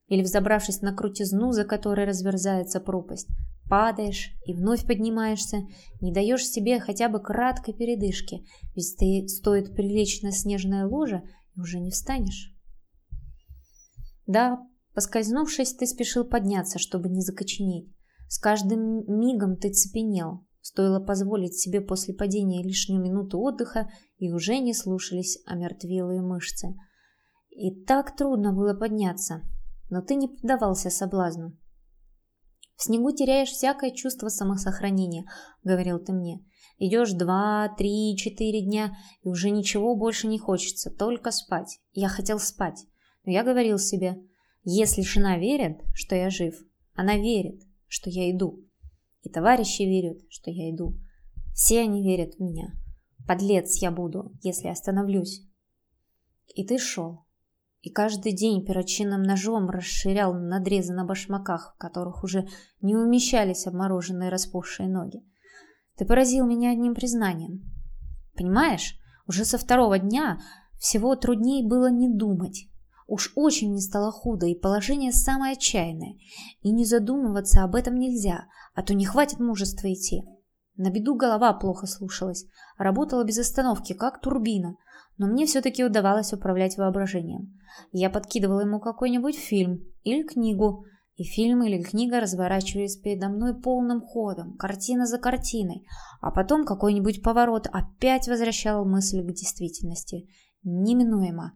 или 0.07 0.21
взобравшись 0.21 0.81
на 0.81 0.93
крутизну, 0.93 1.51
за 1.51 1.65
которой 1.65 2.05
разверзается 2.05 2.79
пропасть, 2.79 3.27
падаешь 3.69 4.31
и 4.45 4.53
вновь 4.53 4.85
поднимаешься, 4.85 5.63
не 5.99 6.13
даешь 6.13 6.45
себе 6.45 6.79
хотя 6.79 7.09
бы 7.09 7.19
краткой 7.19 7.73
передышки, 7.73 8.45
ведь 8.75 8.95
ты 8.97 9.27
стоит 9.27 9.75
прилечь 9.75 10.21
на 10.21 10.31
снежное 10.31 10.85
ложе 10.85 11.23
и 11.55 11.59
уже 11.59 11.79
не 11.79 11.91
встанешь. 11.91 12.54
Да, 14.27 14.59
поскользнувшись, 14.93 15.73
ты 15.73 15.85
спешил 15.85 16.25
подняться, 16.25 16.79
чтобы 16.79 17.09
не 17.09 17.21
закоченеть. 17.21 17.93
С 18.27 18.39
каждым 18.39 19.03
мигом 19.07 19.57
ты 19.57 19.71
цепенел. 19.71 20.45
Стоило 20.61 20.99
позволить 20.99 21.59
себе 21.59 21.79
после 21.79 22.13
падения 22.15 22.63
лишнюю 22.63 22.99
минуту 22.99 23.39
отдыха, 23.39 23.87
и 24.17 24.31
уже 24.31 24.57
не 24.57 24.73
слушались 24.73 25.37
омертвелые 25.45 26.21
мышцы. 26.21 26.75
И 27.51 27.83
так 27.85 28.15
трудно 28.17 28.51
было 28.51 28.73
подняться, 28.73 29.43
но 29.89 30.01
ты 30.01 30.15
не 30.15 30.27
поддавался 30.27 30.89
соблазну. 30.89 31.55
«В 32.75 32.83
снегу 32.83 33.11
теряешь 33.11 33.51
всякое 33.51 33.91
чувство 33.91 34.27
самосохранения»,— 34.27 35.25
говорил 35.63 35.99
ты 35.99 36.11
мне. 36.11 36.43
«Идешь 36.77 37.13
два, 37.13 37.73
три, 37.77 38.17
четыре 38.17 38.61
дня, 38.61 38.97
и 39.21 39.29
уже 39.29 39.51
ничего 39.51 39.95
больше 39.95 40.27
не 40.27 40.39
хочется, 40.39 40.89
только 40.89 41.31
спать. 41.31 41.79
Я 41.93 42.09
хотел 42.09 42.39
спать, 42.39 42.85
но 43.25 43.31
я 43.31 43.43
говорил 43.43 43.77
себе, 43.77 44.21
если 44.63 45.01
жена 45.01 45.37
верит, 45.37 45.81
что 45.93 46.15
я 46.15 46.29
жив, 46.29 46.55
она 46.93 47.17
верит, 47.17 47.61
что 47.87 48.09
я 48.09 48.31
иду. 48.31 48.63
И 49.21 49.29
товарищи 49.29 49.83
верят, 49.83 50.19
что 50.29 50.51
я 50.51 50.71
иду. 50.71 50.97
Все 51.53 51.81
они 51.81 52.03
верят 52.03 52.35
в 52.35 52.39
меня. 52.39 52.73
Подлец 53.27 53.77
я 53.81 53.91
буду, 53.91 54.31
если 54.41 54.67
остановлюсь». 54.67 55.41
И 56.53 56.65
ты 56.65 56.77
шел 56.77 57.25
и 57.85 57.91
каждый 57.91 58.33
день 58.33 58.65
перочинным 58.65 59.21
ножом 59.21 59.69
расширял 59.69 60.33
надрезы 60.33 60.91
на 60.91 61.05
башмаках, 61.05 61.75
в 61.75 61.77
которых 61.77 62.23
уже 62.23 62.47
не 62.81 62.95
умещались 62.95 63.67
обмороженные 63.67 64.31
распухшие 64.31 64.89
ноги. 64.89 65.23
Ты 65.95 66.03
поразил 66.03 66.47
меня 66.47 66.71
одним 66.71 66.95
признанием. 66.95 67.61
Понимаешь, 68.35 68.97
уже 69.27 69.45
со 69.45 69.59
второго 69.59 69.99
дня 69.99 70.39
всего 70.79 71.15
труднее 71.15 71.63
было 71.63 71.91
не 71.91 72.09
думать. 72.09 72.67
Уж 73.07 73.33
очень 73.35 73.71
мне 73.71 73.81
стало 73.81 74.11
худо, 74.11 74.47
и 74.47 74.55
положение 74.55 75.11
самое 75.11 75.53
отчаянное. 75.53 76.15
И 76.61 76.71
не 76.71 76.85
задумываться 76.85 77.63
об 77.63 77.75
этом 77.75 77.95
нельзя, 77.95 78.45
а 78.73 78.81
то 78.81 78.93
не 78.93 79.05
хватит 79.05 79.39
мужества 79.39 79.91
идти. 79.93 80.23
На 80.75 80.89
беду 80.89 81.15
голова 81.15 81.53
плохо 81.53 81.85
слушалась, 81.85 82.45
работала 82.77 83.23
без 83.23 83.37
остановки, 83.37 83.93
как 83.93 84.19
турбина, 84.19 84.75
но 85.17 85.27
мне 85.27 85.45
все-таки 85.45 85.85
удавалось 85.85 86.33
управлять 86.33 86.77
воображением. 86.77 87.57
Я 87.91 88.09
подкидывала 88.09 88.61
ему 88.61 88.79
какой-нибудь 88.79 89.37
фильм 89.37 89.85
или 90.03 90.23
книгу, 90.23 90.85
и 91.15 91.23
фильм 91.23 91.63
или 91.63 91.81
книга 91.81 92.19
разворачивались 92.19 92.97
передо 92.97 93.29
мной 93.29 93.59
полным 93.59 94.01
ходом, 94.01 94.57
картина 94.57 95.05
за 95.05 95.17
картиной, 95.17 95.85
а 96.19 96.31
потом 96.31 96.65
какой-нибудь 96.65 97.23
поворот 97.23 97.67
опять 97.71 98.27
возвращал 98.27 98.83
мысль 98.83 99.21
к 99.21 99.33
действительности. 99.33 100.27
Неминуемо. 100.63 101.53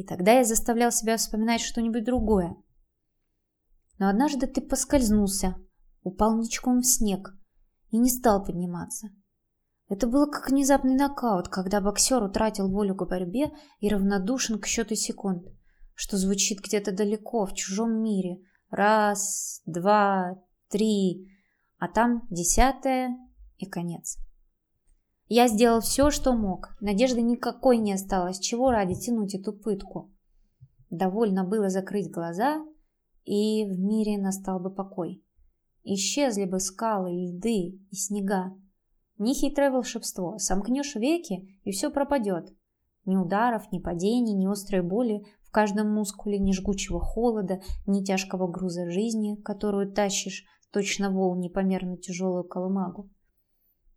И 0.00 0.02
тогда 0.02 0.32
я 0.32 0.44
заставлял 0.44 0.90
себя 0.90 1.18
вспоминать 1.18 1.60
что-нибудь 1.60 2.06
другое. 2.06 2.56
Но 3.98 4.08
однажды 4.08 4.46
ты 4.46 4.62
поскользнулся, 4.62 5.56
упал 6.02 6.38
ничком 6.38 6.80
в 6.80 6.86
снег 6.86 7.36
и 7.90 7.98
не 7.98 8.08
стал 8.08 8.42
подниматься. 8.42 9.08
Это 9.90 10.06
было 10.06 10.24
как 10.24 10.48
внезапный 10.48 10.94
нокаут, 10.94 11.48
когда 11.48 11.82
боксер 11.82 12.22
утратил 12.22 12.70
волю 12.70 12.94
к 12.94 13.06
борьбе 13.06 13.50
и 13.80 13.90
равнодушен 13.90 14.58
к 14.58 14.64
счету 14.64 14.94
секунд, 14.94 15.44
что 15.94 16.16
звучит 16.16 16.60
где-то 16.60 16.92
далеко, 16.92 17.44
в 17.44 17.52
чужом 17.52 18.02
мире. 18.02 18.40
Раз, 18.70 19.60
два, 19.66 20.42
три, 20.70 21.28
а 21.78 21.88
там 21.88 22.26
десятое 22.30 23.18
и 23.58 23.66
конец. 23.66 24.16
Я 25.32 25.46
сделал 25.46 25.80
все, 25.80 26.10
что 26.10 26.32
мог. 26.32 26.76
Надежды 26.80 27.22
никакой 27.22 27.78
не 27.78 27.92
осталось, 27.92 28.40
чего 28.40 28.72
ради 28.72 28.96
тянуть 28.96 29.36
эту 29.36 29.52
пытку. 29.52 30.12
Довольно 30.90 31.44
было 31.44 31.68
закрыть 31.68 32.10
глаза, 32.10 32.66
и 33.24 33.64
в 33.64 33.78
мире 33.78 34.18
настал 34.18 34.58
бы 34.58 34.74
покой. 34.74 35.22
Исчезли 35.84 36.46
бы 36.46 36.58
скалы, 36.58 37.12
льды 37.12 37.78
и 37.90 37.94
снега. 37.94 38.58
Нехитрое 39.18 39.70
волшебство. 39.70 40.36
Сомкнешь 40.38 40.96
веки, 40.96 41.60
и 41.62 41.70
все 41.70 41.92
пропадет. 41.92 42.52
Ни 43.04 43.14
ударов, 43.14 43.70
ни 43.70 43.78
падений, 43.78 44.34
ни 44.34 44.50
острой 44.50 44.82
боли 44.82 45.22
в 45.42 45.52
каждом 45.52 45.94
мускуле, 45.94 46.40
ни 46.40 46.50
жгучего 46.50 46.98
холода, 46.98 47.60
ни 47.86 48.02
тяжкого 48.02 48.48
груза 48.48 48.90
жизни, 48.90 49.36
которую 49.36 49.92
тащишь, 49.92 50.44
точно 50.72 51.08
вол 51.12 51.36
непомерно 51.36 51.96
тяжелую 51.96 52.42
колымагу. 52.42 53.08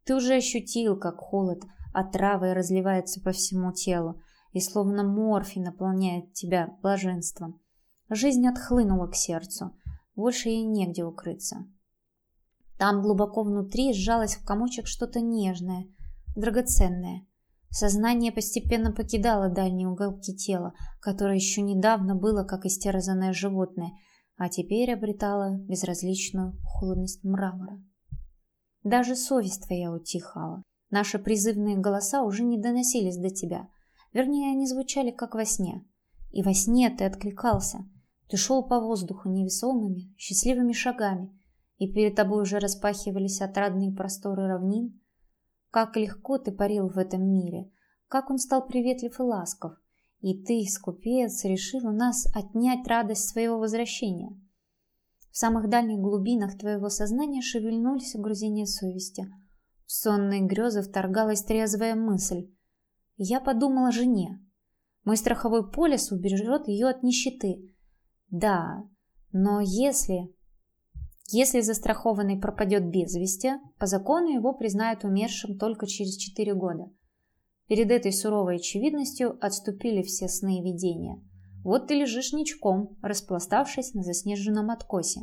Ты 0.05 0.15
уже 0.15 0.35
ощутил, 0.35 0.97
как 0.97 1.17
холод 1.17 1.63
отравой 1.93 2.53
разливается 2.53 3.21
по 3.21 3.31
всему 3.31 3.71
телу, 3.71 4.21
и 4.51 4.59
словно 4.59 5.03
морфий 5.03 5.61
наполняет 5.61 6.33
тебя 6.33 6.77
блаженством. 6.81 7.61
Жизнь 8.09 8.45
отхлынула 8.47 9.07
к 9.07 9.15
сердцу, 9.15 9.75
больше 10.15 10.49
ей 10.49 10.63
негде 10.63 11.03
укрыться. 11.03 11.65
Там 12.77 13.01
глубоко 13.01 13.43
внутри 13.43 13.93
сжалось 13.93 14.35
в 14.35 14.45
комочек 14.45 14.87
что-то 14.87 15.21
нежное, 15.21 15.87
драгоценное. 16.35 17.25
Сознание 17.69 18.31
постепенно 18.31 18.91
покидало 18.91 19.49
дальние 19.49 19.87
уголки 19.87 20.35
тела, 20.35 20.73
которое 20.99 21.35
еще 21.35 21.61
недавно 21.61 22.15
было 22.15 22.43
как 22.43 22.65
истерзанное 22.65 23.33
животное, 23.33 23.93
а 24.37 24.49
теперь 24.49 24.93
обретало 24.93 25.57
безразличную 25.57 26.59
холодность 26.63 27.23
мрамора. 27.23 27.81
Даже 28.83 29.15
совесть 29.15 29.65
твоя 29.65 29.91
утихала. 29.91 30.61
Наши 30.89 31.19
призывные 31.19 31.77
голоса 31.77 32.23
уже 32.23 32.43
не 32.43 32.57
доносились 32.57 33.17
до 33.17 33.29
тебя. 33.29 33.69
Вернее, 34.11 34.51
они 34.51 34.67
звучали 34.67 35.11
как 35.11 35.35
во 35.35 35.45
сне. 35.45 35.85
И 36.31 36.43
во 36.43 36.53
сне 36.53 36.89
ты 36.89 37.05
откликался. 37.05 37.85
Ты 38.29 38.37
шел 38.37 38.63
по 38.63 38.79
воздуху 38.79 39.29
невесомыми, 39.29 40.13
счастливыми 40.17 40.73
шагами– 40.73 41.37
и 41.77 41.91
перед 41.91 42.15
тобой 42.15 42.43
уже 42.43 42.59
распахивались 42.59 43.41
отрадные 43.41 43.91
просторы 43.91 44.47
равнин. 44.47 44.99
Как 45.69 45.97
легко 45.97 46.37
ты 46.37 46.51
парил 46.51 46.87
в 46.87 46.97
этом 46.97 47.29
мире, 47.29 47.71
как 48.07 48.29
он 48.29 48.37
стал 48.37 48.65
приветлив 48.65 49.19
и 49.19 49.23
ласков, 49.23 49.73
и 50.21 50.41
ты, 50.43 50.63
скупец, 50.69 51.43
у 51.83 51.91
нас 51.91 52.27
отнять 52.33 52.87
радость 52.87 53.29
своего 53.29 53.57
возвращения. 53.57 54.39
В 55.33 55.37
самых 55.37 55.67
дальних 55.67 55.97
глубинах 55.97 56.59
твоего 56.59 56.89
сознания 56.89 57.41
шевельнулись 57.41 58.13
угрызения 58.13 58.67
совести. 58.67 59.25
В 59.87 59.91
сонные 59.91 60.41
грезы 60.41 60.83
вторгалась 60.83 61.43
трезвая 61.43 61.95
мысль. 61.95 62.51
Я 63.17 63.41
подумала 63.41 63.87
о 63.87 63.91
жене. 63.91 64.39
Мой 65.05 65.17
страховой 65.17 65.71
полис 65.71 66.11
убережет 66.11 66.67
ее 66.67 66.87
от 66.87 67.01
нищеты. 67.01 67.73
Да, 68.29 68.83
но 69.31 69.59
если 69.59 70.31
если 71.31 71.61
застрахованный 71.61 72.39
пропадет 72.39 72.87
без 72.91 73.15
вести, 73.15 73.53
по 73.79 73.87
закону 73.87 74.27
его 74.27 74.53
признают 74.53 75.03
умершим 75.03 75.57
только 75.57 75.87
через 75.87 76.15
4 76.15 76.53
года. 76.53 76.91
Перед 77.67 77.89
этой 77.89 78.13
суровой 78.13 78.57
очевидностью 78.57 79.43
отступили 79.43 80.03
все 80.03 80.27
сны 80.27 80.59
и 80.59 80.61
видения. 80.61 81.23
Вот 81.63 81.87
ты 81.87 81.95
лежишь 81.95 82.33
ничком, 82.33 82.97
распластавшись 83.01 83.93
на 83.93 84.03
заснеженном 84.03 84.69
откосе. 84.69 85.21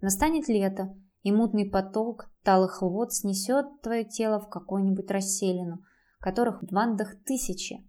Настанет 0.00 0.48
лето, 0.48 0.94
и 1.22 1.32
мутный 1.32 1.68
поток 1.68 2.30
талых 2.42 2.82
вод 2.82 3.12
снесет 3.12 3.80
твое 3.82 4.04
тело 4.04 4.40
в 4.40 4.48
какую-нибудь 4.48 5.10
расселину, 5.10 5.82
которых 6.20 6.62
в 6.62 6.72
бандах 6.72 7.14
тысячи. 7.24 7.88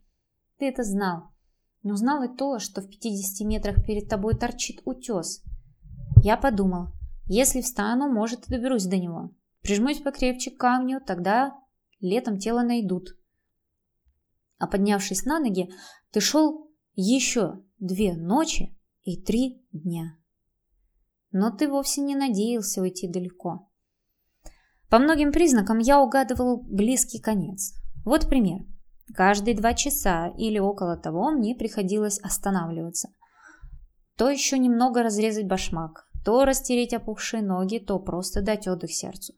Ты 0.58 0.70
это 0.70 0.84
знал. 0.84 1.30
Но 1.84 1.96
знал 1.96 2.24
и 2.24 2.36
то, 2.36 2.60
что 2.60 2.82
в 2.82 2.90
50 2.90 3.48
метрах 3.48 3.86
перед 3.86 4.10
тобой 4.10 4.36
торчит 4.36 4.82
утес. 4.86 5.44
Я 6.24 6.38
подумал, 6.38 6.94
если 7.26 7.62
встану, 7.62 8.12
может, 8.12 8.48
и 8.48 8.52
доберусь 8.52 8.86
до 8.86 8.98
него. 8.98 9.32
Прижмусь 9.62 10.02
покрепче 10.02 10.52
к 10.52 10.58
камню, 10.58 11.02
тогда 11.06 11.56
летом 12.00 12.38
тело 12.38 12.62
найдут. 12.62 13.18
А 14.58 14.68
поднявшись 14.68 15.26
на 15.26 15.40
ноги, 15.40 15.70
ты 16.12 16.20
шел 16.20 16.72
еще 16.96 17.64
две 17.80 18.16
ночи 18.16 18.76
и 19.04 19.22
три 19.22 19.66
дня. 19.72 20.18
Но 21.32 21.52
ты 21.52 21.70
вовсе 21.70 22.02
не 22.02 22.16
надеялся 22.16 22.82
уйти 22.82 23.08
далеко. 23.08 23.70
По 24.90 25.00
многим 25.00 25.32
признакам 25.32 25.80
я 25.80 26.02
угадывал 26.02 26.62
близкий 26.64 27.20
конец. 27.20 27.74
Вот 28.06 28.28
пример. 28.28 28.62
Каждые 29.14 29.56
два 29.56 29.74
часа 29.74 30.30
или 30.38 30.60
около 30.60 30.98
того 30.98 31.32
мне 31.32 31.56
приходилось 31.56 32.20
останавливаться. 32.20 33.10
То 34.18 34.30
еще 34.30 34.58
немного 34.58 35.04
разрезать 35.04 35.48
башмак, 35.48 36.08
то 36.26 36.44
растереть 36.46 36.94
опухшие 36.94 37.44
ноги, 37.44 37.80
то 37.80 38.00
просто 38.00 38.42
дать 38.42 38.68
отдых 38.68 38.92
сердцу. 38.92 39.34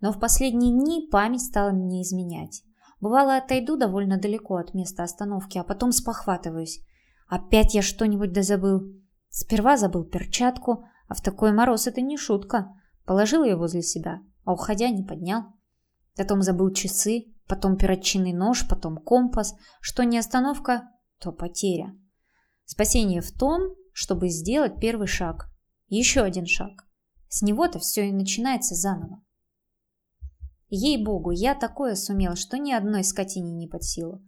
Но 0.00 0.12
в 0.12 0.20
последние 0.20 0.72
дни 0.72 1.08
память 1.10 1.42
стала 1.42 1.70
мне 1.70 2.02
изменять. 2.02 2.62
Бывало, 3.00 3.36
отойду 3.36 3.76
довольно 3.76 4.18
далеко 4.18 4.56
от 4.56 4.74
места 4.74 5.02
остановки, 5.02 5.56
а 5.56 5.64
потом 5.64 5.92
спохватываюсь. 5.92 6.84
Опять 7.30 7.74
я 7.74 7.82
что-нибудь 7.82 8.32
дозабыл. 8.32 8.92
Сперва 9.28 9.76
забыл 9.76 10.02
перчатку, 10.02 10.84
а 11.06 11.14
в 11.14 11.22
такой 11.22 11.52
мороз 11.52 11.86
это 11.86 12.00
не 12.00 12.18
шутка. 12.18 12.74
Положил 13.04 13.44
ее 13.44 13.54
возле 13.54 13.82
себя, 13.82 14.20
а 14.44 14.52
уходя 14.52 14.90
не 14.90 15.04
поднял. 15.04 15.44
Потом 16.16 16.42
забыл 16.42 16.72
часы, 16.72 17.26
потом 17.46 17.76
перочинный 17.76 18.32
нож, 18.32 18.66
потом 18.68 18.96
компас. 18.98 19.54
Что 19.80 20.02
не 20.02 20.18
остановка, 20.18 20.90
то 21.20 21.30
потеря. 21.30 21.96
Спасение 22.64 23.20
в 23.20 23.30
том, 23.30 23.76
чтобы 23.92 24.28
сделать 24.28 24.80
первый 24.80 25.06
шаг. 25.06 25.52
Еще 25.86 26.22
один 26.22 26.46
шаг. 26.46 26.84
С 27.28 27.42
него-то 27.42 27.78
все 27.78 28.08
и 28.08 28.12
начинается 28.12 28.74
заново. 28.74 29.22
Ей-богу, 30.68 31.30
я 31.30 31.54
такое 31.54 31.94
сумел, 31.94 32.34
что 32.34 32.58
ни 32.58 32.72
одной 32.72 33.04
скотине 33.04 33.52
не 33.52 33.68
под 33.68 33.84
силу. 33.84 34.20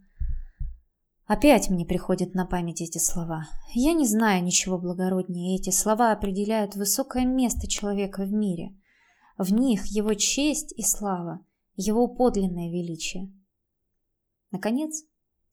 Опять 1.25 1.69
мне 1.69 1.85
приходят 1.85 2.33
на 2.33 2.45
память 2.45 2.81
эти 2.81 2.97
слова. 2.97 3.47
Я 3.73 3.93
не 3.93 4.05
знаю 4.05 4.43
ничего 4.43 4.77
благороднее. 4.77 5.57
Эти 5.57 5.69
слова 5.69 6.11
определяют 6.11 6.75
высокое 6.75 7.25
место 7.25 7.67
человека 7.67 8.23
в 8.23 8.31
мире. 8.31 8.77
В 9.37 9.51
них 9.53 9.85
его 9.85 10.13
честь 10.13 10.73
и 10.77 10.83
слава, 10.83 11.45
его 11.75 12.07
подлинное 12.07 12.69
величие. 12.69 13.33
Наконец, 14.51 15.03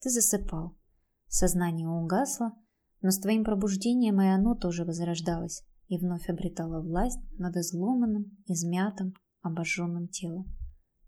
ты 0.01 0.09
засыпал. 0.09 0.77
Сознание 1.27 1.87
угасло, 1.87 2.51
но 3.01 3.09
с 3.11 3.19
твоим 3.19 3.43
пробуждением 3.43 4.21
и 4.21 4.27
оно 4.27 4.55
тоже 4.55 4.83
возрождалось 4.83 5.63
и 5.87 5.97
вновь 5.97 6.29
обретало 6.29 6.81
власть 6.81 7.19
над 7.37 7.57
изломанным, 7.57 8.37
измятым, 8.47 9.13
обожженным 9.41 10.07
телом. 10.07 10.45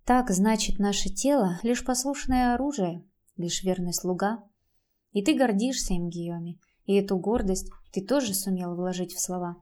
Так, 0.03 0.29
значит, 0.29 0.77
наше 0.77 1.09
тело— 1.09 1.57
лишь 1.63 1.85
послушное 1.85 2.53
оружие, 2.53 3.05
лишь 3.37 3.63
верный 3.63 3.93
слуга. 3.93 4.43
И 5.13 5.23
ты 5.23 5.37
гордишься 5.37 5.93
им, 5.93 6.09
Гийоми, 6.09 6.59
и 6.85 6.95
эту 6.95 7.17
гордость 7.17 7.71
ты 7.91 8.05
тоже 8.05 8.33
сумел 8.33 8.75
вложить 8.75 9.13
в 9.13 9.21
слова. 9.21 9.55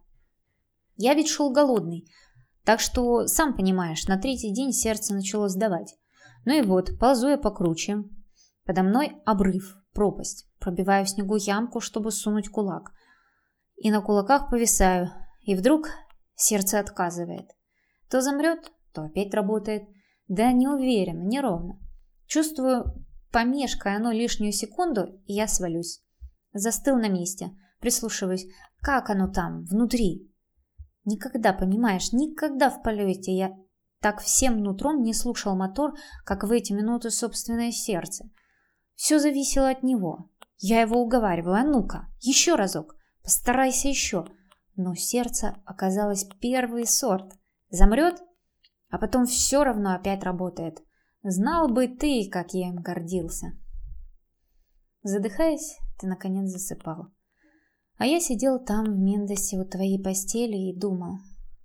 Я 0.97 1.13
ведь 1.13 1.27
шел 1.27 1.51
голодный, 1.51 2.07
так 2.63 2.79
что, 2.79 3.27
сам 3.27 3.55
понимаешь, 3.55 4.07
на 4.07 4.17
третий 4.17 4.51
день 4.51 4.71
сердце 4.71 5.13
начало 5.13 5.49
сдавать. 5.49 5.95
Ну 6.45 6.53
и 6.57 6.61
вот, 6.61 6.97
ползу 6.99 7.29
я 7.29 7.37
покруче. 7.37 8.03
Подо 8.65 8.83
мной 8.83 9.17
обрыв, 9.25 9.77
пропасть. 9.93 10.47
Пробиваю 10.59 11.05
в 11.05 11.09
снегу 11.09 11.35
ямку, 11.35 11.79
чтобы 11.79 12.11
сунуть 12.11 12.49
кулак. 12.49 12.91
И 13.77 13.91
на 13.91 14.01
кулаках 14.01 14.49
повисаю. 14.49 15.11
И 15.41 15.55
вдруг 15.55 15.89
сердце 16.35 16.79
отказывает. 16.79 17.49
То 18.09 18.21
замрет, 18.21 18.71
то 18.93 19.03
опять 19.03 19.33
работает– 19.33 19.83
да 20.31 20.53
не 20.53 20.69
уверена, 20.69 21.23
неровно. 21.23 21.77
Чувствую, 22.25 23.05
помешкая 23.31 23.97
оно 23.97 24.11
лишнюю 24.11 24.51
секунду, 24.51 25.21
и 25.25 25.33
я 25.33 25.47
свалюсь. 25.47 26.01
Застыл 26.53 26.97
на 26.97 27.09
месте, 27.09 27.51
прислушиваюсь, 27.79 28.47
как 28.81 29.09
оно 29.09 29.27
там, 29.27 29.63
внутри. 29.65 30.29
Никогда, 31.05 31.53
понимаешь, 31.53 32.11
никогда 32.11 32.69
в 32.69 32.83
полете 32.83 33.31
я 33.31 33.55
так 33.99 34.21
всем 34.21 34.61
нутром 34.61 35.01
не 35.01 35.13
слушал 35.13 35.55
мотор, 35.55 35.93
как 36.25 36.43
в 36.43 36.51
эти 36.51 36.73
минуты 36.73 37.11
собственное 37.11 37.71
сердце. 37.71 38.29
Все 38.95 39.19
зависело 39.19 39.69
от 39.69 39.83
него. 39.83 40.29
Я 40.57 40.81
его 40.81 41.01
уговариваю, 41.01 41.55
а 41.55 41.63
ну-ка, 41.63 42.07
еще 42.19 42.55
разок, 42.55 42.95
постарайся 43.23 43.87
еще. 43.87 44.25
Но 44.75 44.95
сердце 44.95 45.55
оказалось 45.65 46.27
первый 46.39 46.85
сорт. 46.85 47.33
Замрет 47.69 48.21
а 48.91 48.97
потом 48.97 49.25
все 49.25 49.63
равно 49.63 49.93
опять 49.93 50.23
работает. 50.23 50.83
Знал 51.23 51.67
бы 51.67 51.87
ты, 51.87 52.27
как 52.31 52.53
я 52.53 52.69
им 52.69 52.77
гордился. 52.77 53.51
Задыхаясь, 55.03 55.77
ты 55.99 56.07
наконец 56.07 56.49
засыпал. 56.49 57.07
А 57.97 58.07
я 58.07 58.19
сидел 58.19 58.63
там 58.63 58.85
в 58.85 58.97
Мендосе 58.97 59.59
у 59.59 59.65
твоей 59.65 60.01
постели 60.01 60.57
и 60.57 60.75
думал, 60.75 61.19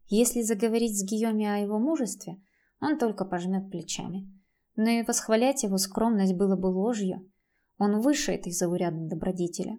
если 0.09 0.43
заговорить 0.43 0.99
с 0.99 1.03
Гийоми 1.03 1.47
о 1.47 1.57
его 1.57 1.79
мужестве, 1.79 2.41
он 2.81 2.99
только 2.99 3.25
пожмет 3.25 3.71
плечами. 3.71 4.31
Но 4.77 4.91
и 4.91 5.03
восхвалять 5.03 5.63
его 5.63 5.79
скромность 5.79 6.35
было 6.35 6.55
бы 6.57 6.67
ложью. 6.67 7.27
Он 7.79 8.01
выше 8.01 8.33
этой 8.33 8.53
заурядной 8.53 9.09
добродетели. 9.09 9.79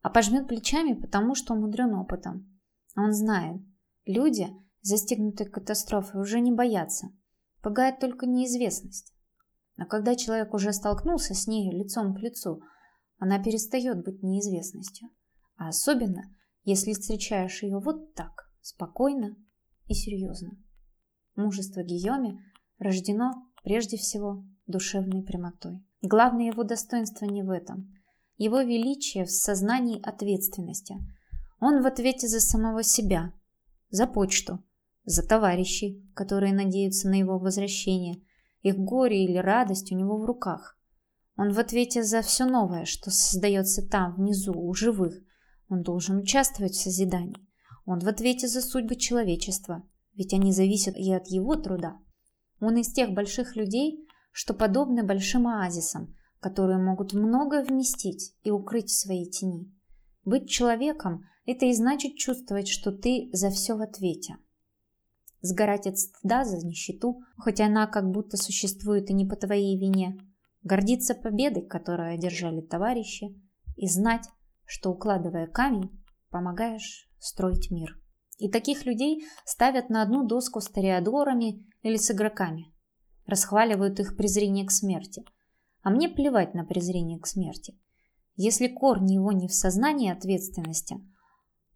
А 0.00 0.08
пожмет 0.08 0.48
плечами, 0.48 0.94
потому 0.94 1.34
что 1.34 1.52
умудрен 1.52 1.94
опытом. 1.94 2.58
Он 2.96 3.12
знает, 3.12 3.60
люди– 4.06 4.48
застигнутые 4.80 5.50
катастрофой, 5.50 6.20
уже 6.20 6.40
не 6.40 6.52
боятся. 6.52 7.08
Пугает 7.66 7.98
только 7.98 8.26
неизвестность. 8.26 9.12
Но 9.76 9.86
когда 9.86 10.14
человек 10.14 10.54
уже 10.54 10.72
столкнулся 10.72 11.34
с 11.34 11.48
ней 11.48 11.68
лицом 11.76 12.14
к 12.14 12.20
лицу, 12.20 12.62
она 13.18 13.42
перестает 13.42 14.04
быть 14.04 14.22
неизвестностью. 14.22 15.08
А 15.56 15.70
особенно, 15.70 16.22
если 16.62 16.92
встречаешь 16.92 17.64
ее 17.64 17.80
вот 17.80 18.14
так, 18.14 18.52
спокойно 18.60 19.34
и 19.86 19.94
серьезно. 19.94 20.50
Мужество 21.34 21.82
Гийоме 21.82 22.38
рождено 22.78 23.32
прежде 23.64 23.96
всего 23.96 24.44
душевной 24.68 25.24
прямотой. 25.24 25.84
Главное 26.02 26.46
его 26.46 26.62
достоинство 26.62 27.24
не 27.24 27.42
в 27.42 27.50
этом. 27.50 27.92
Его 28.36 28.60
величие 28.60 29.24
в 29.24 29.30
сознании 29.32 30.00
ответственности. 30.08 30.94
Он 31.58 31.82
в 31.82 31.86
ответе 31.86 32.28
за 32.28 32.38
самого 32.38 32.84
себя, 32.84 33.32
за 33.90 34.06
почту, 34.06 34.62
за 35.06 35.22
товарищей, 35.22 36.04
которые 36.14 36.52
надеются 36.52 37.08
на 37.08 37.14
его 37.14 37.38
возвращение. 37.38 38.20
Их 38.62 38.76
горе 38.76 39.24
или 39.24 39.38
радость 39.38 39.92
у 39.92 39.96
него 39.96 40.18
в 40.18 40.24
руках. 40.24 40.76
Он 41.36 41.52
в 41.52 41.58
ответе 41.58 42.02
за 42.02 42.22
все 42.22 42.44
новое, 42.44 42.84
что 42.84 43.10
создается 43.10 43.86
там, 43.86 44.16
внизу, 44.16 44.52
у 44.52 44.74
живых. 44.74 45.14
Он 45.68 45.82
должен 45.82 46.18
участвовать 46.18 46.72
в 46.72 46.82
созидании. 46.82 47.36
Он 47.84 48.00
в 48.00 48.08
ответе 48.08 48.48
за 48.48 48.60
судьбы 48.60 48.96
человечества, 48.96 49.84
ведь 50.14 50.34
они 50.34 50.52
зависят 50.52 50.96
и 50.96 51.12
от 51.12 51.28
его 51.28 51.54
труда. 51.54 51.98
Он 52.58 52.76
из 52.76 52.92
тех 52.92 53.10
больших 53.10 53.54
людей, 53.54 54.08
что 54.32 54.54
подобны 54.54 55.04
большим 55.04 55.46
оазисам, 55.46 56.14
которые 56.40 56.78
могут 56.78 57.12
многое 57.12 57.64
вместить 57.64 58.34
и 58.42 58.50
укрыть 58.50 58.88
в 58.88 58.98
своей 58.98 59.30
тени. 59.30 59.72
Быть 60.24 60.48
человеком– 60.48 61.22
это 61.46 61.66
и 61.66 61.74
значит 61.74 62.16
чувствовать, 62.16 62.66
что 62.66 62.90
ты 62.90 63.28
за 63.32 63.50
все 63.50 63.76
в 63.76 63.82
ответе 63.82 64.36
сгорать 65.40 65.86
от 65.86 65.98
стыда 65.98 66.44
за 66.44 66.58
нищету, 66.58 67.20
хоть 67.38 67.60
она 67.60 67.86
как 67.86 68.10
будто 68.10 68.36
существует 68.36 69.10
и 69.10 69.14
не 69.14 69.26
по 69.26 69.36
твоей 69.36 69.78
вине, 69.78 70.18
гордиться 70.62 71.14
победой, 71.14 71.64
которую 71.64 72.14
одержали 72.14 72.60
товарищи, 72.60 73.40
и 73.76 73.86
знать, 73.88 74.26
что, 74.64 74.90
укладывая 74.90 75.46
камень, 75.46 75.90
помогаешь 76.30 77.08
строить 77.18 77.70
мир. 77.70 78.00
И 78.38 78.50
таких 78.50 78.84
людей 78.84 79.24
ставят 79.44 79.88
на 79.88 80.02
одну 80.02 80.26
доску 80.26 80.60
с 80.60 80.68
тореадорами 80.68 81.66
или 81.82 81.96
с 81.96 82.10
игроками. 82.10 82.72
Расхваливают 83.26 84.00
их 84.00 84.16
презрение 84.16 84.66
к 84.66 84.70
смерти. 84.70 85.24
А 85.82 85.90
мне 85.90 86.08
плевать 86.08 86.54
на 86.54 86.64
презрение 86.64 87.18
к 87.18 87.26
смерти. 87.26 87.78
Если 88.34 88.68
корни 88.68 89.14
его 89.14 89.32
не 89.32 89.48
в 89.48 89.54
сознании 89.54 90.10
ответственности, 90.10 90.96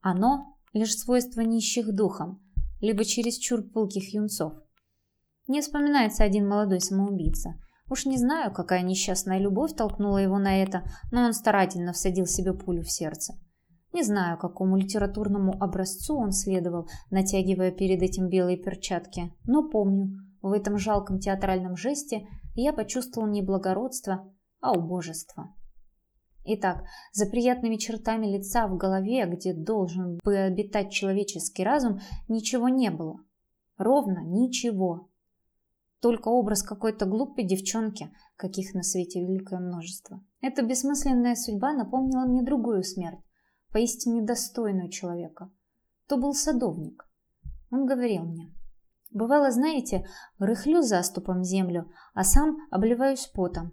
оно 0.00 0.58
лишь 0.72 0.96
свойство 0.96 1.40
нищих 1.40 1.94
духом– 1.94 2.42
либо 2.80 3.04
чересчур 3.04 3.62
пылких 3.62 4.14
юнцов. 4.14 4.54
Не 5.48 5.60
вспоминается 5.60 6.24
один 6.24 6.48
молодой 6.48 6.80
самоубийца. 6.80 7.54
Уж 7.88 8.06
не 8.06 8.18
знаю, 8.18 8.52
какая 8.52 8.82
несчастная 8.82 9.38
любовь 9.38 9.74
толкнула 9.74 10.18
его 10.18 10.38
на 10.38 10.62
это, 10.62 10.84
но 11.10 11.24
он 11.24 11.32
старательно 11.32 11.92
всадил 11.92 12.26
себе 12.26 12.54
пулю 12.54 12.82
в 12.82 12.90
сердце. 12.90 13.34
Не 13.92 14.04
знаю, 14.04 14.38
какому 14.38 14.76
литературному 14.76 15.60
образцу 15.60 16.16
он 16.16 16.30
следовал, 16.30 16.88
натягивая 17.10 17.72
перед 17.72 18.02
этим 18.02 18.28
белые 18.28 18.56
перчатки, 18.56 19.32
но 19.44 19.68
помню, 19.68 20.16
в 20.40 20.52
этом 20.52 20.78
жалком 20.78 21.18
театральном 21.18 21.76
жесте 21.76 22.28
я 22.54 22.72
почувствовал 22.72 23.26
не 23.26 23.42
благородство, 23.42 24.32
а 24.60 24.72
убожество. 24.72 25.52
Итак, 26.44 26.84
за 27.12 27.26
приятными 27.26 27.76
чертами 27.76 28.26
лица 28.26 28.66
в 28.66 28.76
голове, 28.76 29.26
где 29.26 29.52
должен 29.52 30.18
бы 30.24 30.36
обитать 30.36 30.90
человеческий 30.90 31.64
разум, 31.64 32.00
ничего 32.28 32.68
не 32.68 32.90
было. 32.90 33.20
Ровно 33.76 34.24
ничего. 34.24 35.10
Только 36.00 36.28
образ 36.28 36.62
какой-то 36.62 37.04
глупой 37.04 37.44
девчонки, 37.44 38.10
каких 38.36 38.74
на 38.74 38.82
свете 38.82 39.20
великое 39.20 39.60
множество. 39.60 40.24
Эта 40.40 40.62
бессмысленная 40.62 41.34
судьба 41.34 41.74
напомнила 41.74 42.24
мне 42.24 42.42
другую 42.42 42.82
смерть, 42.84 43.20
поистине 43.70 44.22
достойную 44.22 44.88
человека. 44.88 45.50
То 46.08 46.16
был 46.16 46.32
садовник. 46.32 47.06
Он 47.70 47.84
говорил 47.84 48.24
мне, 48.24 48.50
Бывало, 49.12 49.50
знаете, 49.50 50.06
рыхлю 50.38 50.82
заступом 50.82 51.42
землю, 51.42 51.90
а 52.14 52.22
сам 52.22 52.58
обливаюсь 52.70 53.26
потом. 53.34 53.72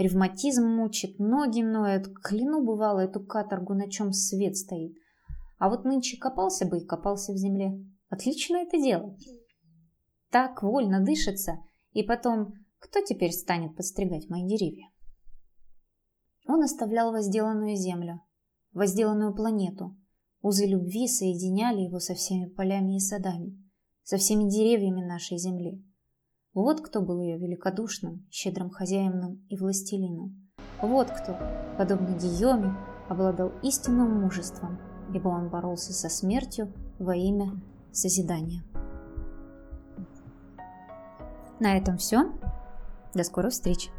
Ревматизм 0.00 0.64
мучит, 0.66 1.18
ноги 1.18 1.60
ноют, 1.60 2.08
кляну 2.22 2.64
бывало 2.64 3.00
эту 3.00 3.20
каторгу, 3.20 3.74
на 3.74 3.90
чем 3.90 4.12
свет 4.12 4.56
стоит. 4.56 4.96
А 5.58 5.68
вот 5.68 5.84
нынче 5.84 6.16
копался 6.16 6.64
бы 6.64 6.78
и 6.78 6.86
копался 6.86 7.34
в 7.34 7.36
земле. 7.36 7.78
Отлично 8.08 8.56
это 8.56 8.78
дело. 8.78 9.14
Так 10.30 10.62
вольно 10.62 11.04
дышится, 11.04 11.58
и 11.92 12.02
потом, 12.02 12.54
кто 12.78 13.02
теперь 13.02 13.32
станет 13.32 13.76
подстригать 13.76 14.30
мои 14.30 14.48
деревья? 14.48 14.88
Он 16.48 16.62
оставлял 16.62 17.12
возделанную 17.12 17.76
землю, 17.76 18.22
возделанную 18.72 19.34
планету. 19.34 19.98
Узы 20.40 20.64
любви 20.64 21.08
соединяли 21.08 21.82
его 21.82 21.98
со 21.98 22.14
всеми 22.14 22.46
полями 22.46 22.96
и 22.96 23.00
садами 23.00 23.60
со 24.10 24.16
всеми 24.16 24.50
деревьями 24.50 25.02
нашей 25.02 25.38
земли. 25.38 25.84
Вот 26.52 26.80
кто 26.80 27.00
был 27.00 27.20
ее 27.20 27.38
великодушным, 27.38 28.26
щедрым 28.30 28.70
хозяином 28.70 29.44
и 29.48 29.56
властелином. 29.56 30.50
Вот 30.82 31.08
кто, 31.10 31.38
подобно 31.78 32.16
Гийоме, 32.18 32.74
обладал 33.08 33.52
истинным 33.62 34.20
мужеством, 34.20 34.78
ибо 35.14 35.28
он 35.28 35.48
боролся 35.48 35.92
со 35.92 36.08
смертью 36.08 36.72
во 36.98 37.14
имя 37.14 37.52
созидания. 37.92 38.64
На 41.60 41.76
этом 41.76 41.98
все. 41.98 42.32
До 43.14 43.22
скорых 43.22 43.52
встреч! 43.52 43.90